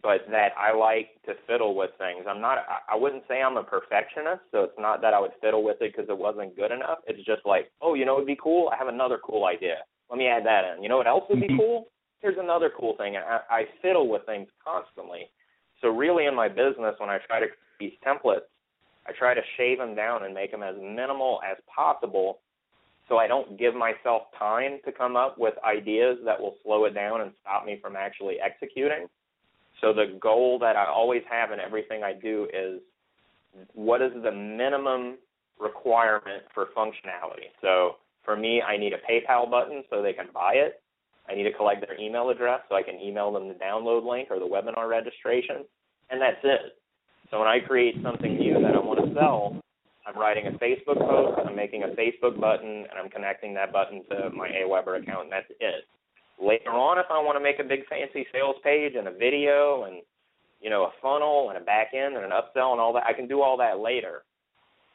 [0.00, 2.24] but that I like to fiddle with things.
[2.26, 2.58] I'm not.
[2.68, 5.82] I- I wouldn't say I'm a perfectionist, so it's not that I would fiddle with
[5.82, 6.98] it because it wasn't good enough.
[7.06, 8.70] It's just like, oh, you know, it'd be cool.
[8.72, 9.84] I have another cool idea.
[10.08, 10.82] Let me add that in.
[10.82, 11.58] You know what else would be Mhm.
[11.58, 11.88] cool?
[12.20, 13.16] Here's another cool thing.
[13.16, 15.30] And I, I fiddle with things constantly.
[15.80, 18.46] So really, in my business, when I try to create these templates,
[19.06, 22.40] I try to shave them down and make them as minimal as possible
[23.08, 26.94] so I don't give myself time to come up with ideas that will slow it
[26.94, 29.08] down and stop me from actually executing.
[29.82, 32.80] So the goal that I always have in everything I do is
[33.74, 35.18] what is the minimum
[35.60, 37.50] requirement for functionality?
[37.60, 40.80] So for me, I need a PayPal button so they can buy it.
[41.28, 44.28] I need to collect their email address so I can email them the download link
[44.30, 45.64] or the webinar registration,
[46.10, 46.78] and that's it.
[47.30, 49.56] So when I create something new that I want to sell,
[50.06, 54.02] I'm writing a Facebook post, I'm making a Facebook button, and I'm connecting that button
[54.10, 55.86] to my Aweber account, and that's it.
[56.40, 59.84] Later on, if I want to make a big fancy sales page and a video
[59.84, 60.02] and
[60.60, 63.12] you know a funnel and a back end and an upsell and all that, I
[63.12, 64.22] can do all that later.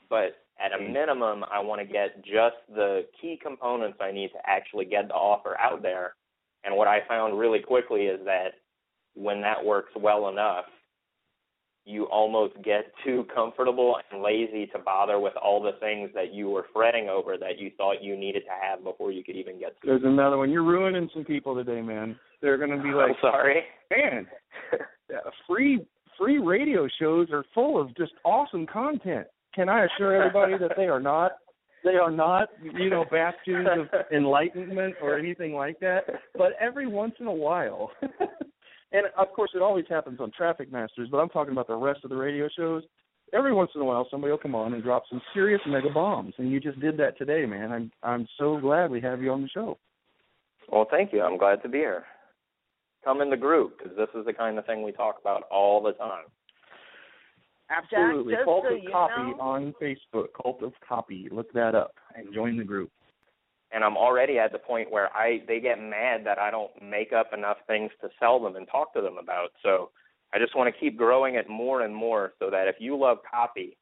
[0.10, 0.94] But at a hmm.
[0.94, 5.14] minimum, I want to get just the key components I need to actually get the
[5.14, 6.16] offer out there.
[6.64, 8.54] And what I found really quickly is that
[9.16, 10.66] when that works well enough,
[11.88, 16.50] you almost get too comfortable and lazy to bother with all the things that you
[16.50, 19.80] were fretting over that you thought you needed to have before you could even get
[19.82, 19.88] to.
[19.88, 20.52] There's another one.
[20.52, 22.18] You're ruining some people today, man.
[22.42, 23.64] They're going to be like, I'm sorry,
[23.96, 24.28] man.
[25.48, 25.80] free
[26.18, 29.28] free radio shows are full of just awesome content.
[29.56, 31.32] Can I assure everybody that they are not
[31.84, 36.02] they are not, you know, bastions of enlightenment or anything like that.
[36.38, 37.92] But every once in a while
[38.92, 42.02] and of course it always happens on Traffic Masters, but I'm talking about the rest
[42.04, 42.84] of the radio shows.
[43.34, 46.34] Every once in a while, somebody will come on and drop some serious mega bombs,
[46.38, 47.72] and you just did that today, man.
[47.72, 49.78] I'm I'm so glad we have you on the show.
[50.72, 51.22] Well, thank you.
[51.22, 52.06] I'm glad to be here.
[53.04, 55.82] Come in the group because this is the kind of thing we talk about all
[55.82, 56.26] the time.
[57.70, 58.34] Absolutely.
[58.34, 60.28] Jack, Cult so of Copy know- on Facebook.
[60.42, 61.28] Cult of Copy.
[61.32, 62.92] Look that up and join the group.
[63.72, 67.14] And I'm already at the point where I they get mad that I don't make
[67.14, 69.50] up enough things to sell them and talk to them about.
[69.64, 69.92] So
[70.34, 73.18] I just want to keep growing it more and more so that if you love
[73.30, 73.78] copy,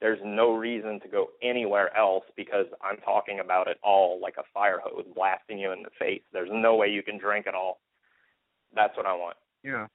[0.00, 4.44] there's no reason to go anywhere else because I'm talking about it all like a
[4.54, 6.22] fire hose blasting you in the face.
[6.32, 7.80] There's no way you can drink it all.
[8.74, 9.36] That's what I want.
[9.64, 9.86] Yeah.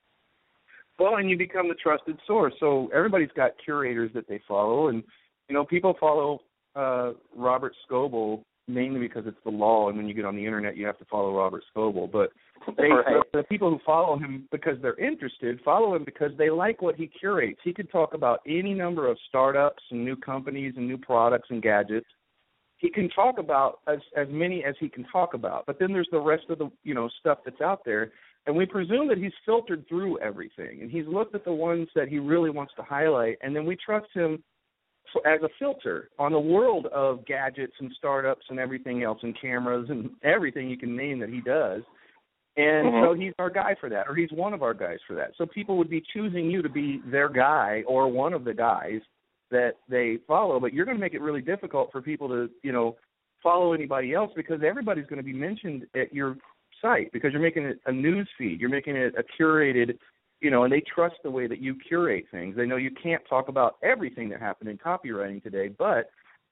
[1.00, 2.54] Well, and you become the trusted source.
[2.60, 5.04] So everybody's got curators that they follow, and
[5.48, 6.42] you know people follow
[6.76, 10.78] uh, Robert Scoble mainly because it's the law, and when you get on the internet,
[10.78, 12.12] you have to follow Robert Scoble.
[12.12, 12.32] But
[12.78, 13.24] they, Right.
[13.32, 16.96] the, the people who follow him because they're interested follow him because they like what
[16.96, 17.60] he curates.
[17.64, 21.62] He could talk about any number of startups and new companies and new products and
[21.62, 22.08] gadgets.
[22.78, 26.10] He can talk about as as many as he can talk about, but then there's
[26.12, 28.12] the rest of the you know stuff that's out there
[28.46, 32.08] and we presume that he's filtered through everything and he's looked at the ones that
[32.08, 34.44] he really wants to highlight and then we trust him
[35.12, 39.40] for, as a filter on the world of gadgets and startups and everything else and
[39.40, 41.82] cameras and everything you can name that he does
[42.56, 43.04] and Mhm.
[43.04, 45.46] so he's our guy for that or he's one of our guys for that so
[45.46, 49.02] people would be choosing you to be their guy or one of the guys
[49.52, 52.72] that they follow but you're going to make it really difficult for people to you
[52.72, 52.96] know
[53.42, 56.38] follow anybody else because everybody's going to be mentioned at your
[56.82, 58.60] site because you're making it a news feed.
[58.60, 59.98] You're making it a curated,
[60.44, 62.56] you know, and they trust the way that you curate things.
[62.56, 66.10] They know you can't talk about everything that happened in copywriting today, but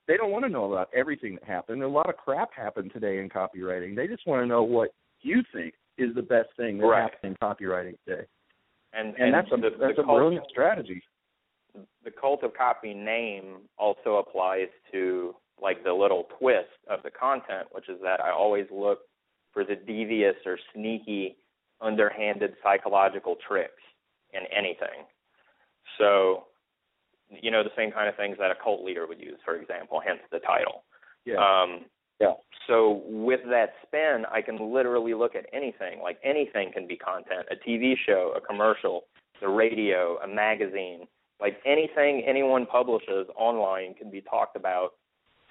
[0.08, 1.84] they don't want to know about everything that happened.
[1.84, 3.96] A lot of crap happened today in copywriting.
[3.96, 7.02] They just want to know what you think is the best thing that Right.
[7.12, 8.26] happened in copywriting today.
[8.94, 11.04] And And, that's a the, that's the a cult- brilliant strategy.
[12.04, 17.68] the cult of copy name also applies to like the little twist of the content,
[17.72, 19.00] which is that I always look
[19.54, 21.36] for the devious or sneaky,
[21.82, 23.81] underhanded psychological tricks
[24.34, 25.06] in anything.
[25.98, 26.46] So,
[27.30, 30.02] you know, the same kind of things that a cult leader would use, for example,
[30.06, 30.84] hence the title.
[31.26, 31.36] Yeah.
[31.38, 31.86] Um,
[32.20, 32.34] yeah.
[32.68, 36.02] So with that spin, I can literally look at anything.
[36.02, 39.04] Like anything can be content: a TV show, a commercial,
[39.42, 41.08] the radio, a magazine.
[41.40, 44.92] Like anything anyone publishes online can be talked about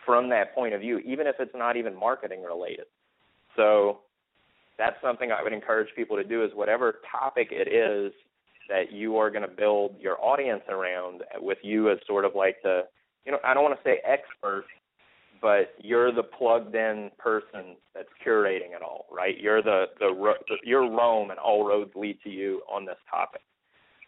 [0.07, 2.87] from that point of view, even if it's not even marketing related.
[3.57, 4.01] So
[4.79, 8.13] that's something I would encourage people to do is whatever topic it is
[8.71, 12.57] that you are going to build your audience around with you as sort of like
[12.63, 12.83] the,
[13.27, 14.65] you know, I don't want to say expert,
[15.43, 19.39] but you're the plugged in person that's curating it all, right?
[19.39, 23.43] You're the the, you're Rome and all roads lead to you on this topic.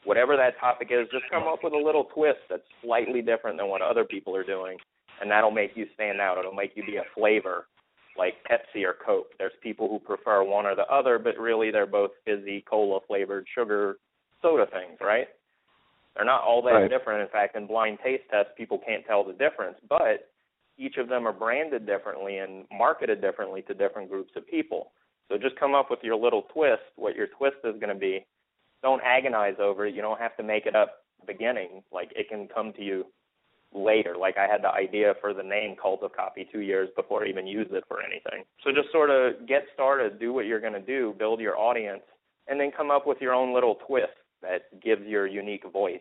[0.04, 3.68] Whatever that topic is, just come up with a little twist that's slightly different than
[3.68, 4.76] what other people are doing,
[5.20, 6.38] and that'll make you stand out.
[6.38, 7.66] It'll make you be a flavor
[8.18, 9.28] like Pepsi or Coke.
[9.38, 13.46] There's people who prefer one or the other, but really they're both fizzy, cola flavored
[13.56, 13.96] sugar
[14.42, 15.28] soda things, right?
[16.14, 16.90] They're not all that Right.
[16.90, 17.22] different.
[17.22, 20.28] In fact, in blind taste tests, people can't tell the difference, but
[20.76, 24.92] each of them are branded differently and marketed differently to different groups of people.
[25.28, 28.26] So just come up with your little twist, what your twist is going to be.
[28.82, 29.94] Don't agonize over it.
[29.94, 31.82] You don't have to make it up beginning.
[31.92, 33.06] Like it can come to you
[33.72, 34.16] later.
[34.16, 37.28] Like I had the idea for the name Cult of Copy two years before I
[37.28, 38.44] even used it for anything.
[38.64, 42.02] So just sort of get started, do what you're going to do, build your audience,
[42.48, 44.12] and then come up with your own little twist
[44.42, 46.00] that gives your unique voice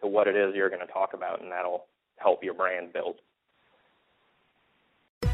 [0.00, 1.84] to what it is you're going to talk about, and that'll
[2.16, 3.16] help your brand build.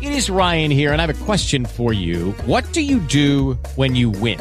[0.00, 2.32] It is Ryan here, and I have a question for you.
[2.46, 4.40] What do you do when you win?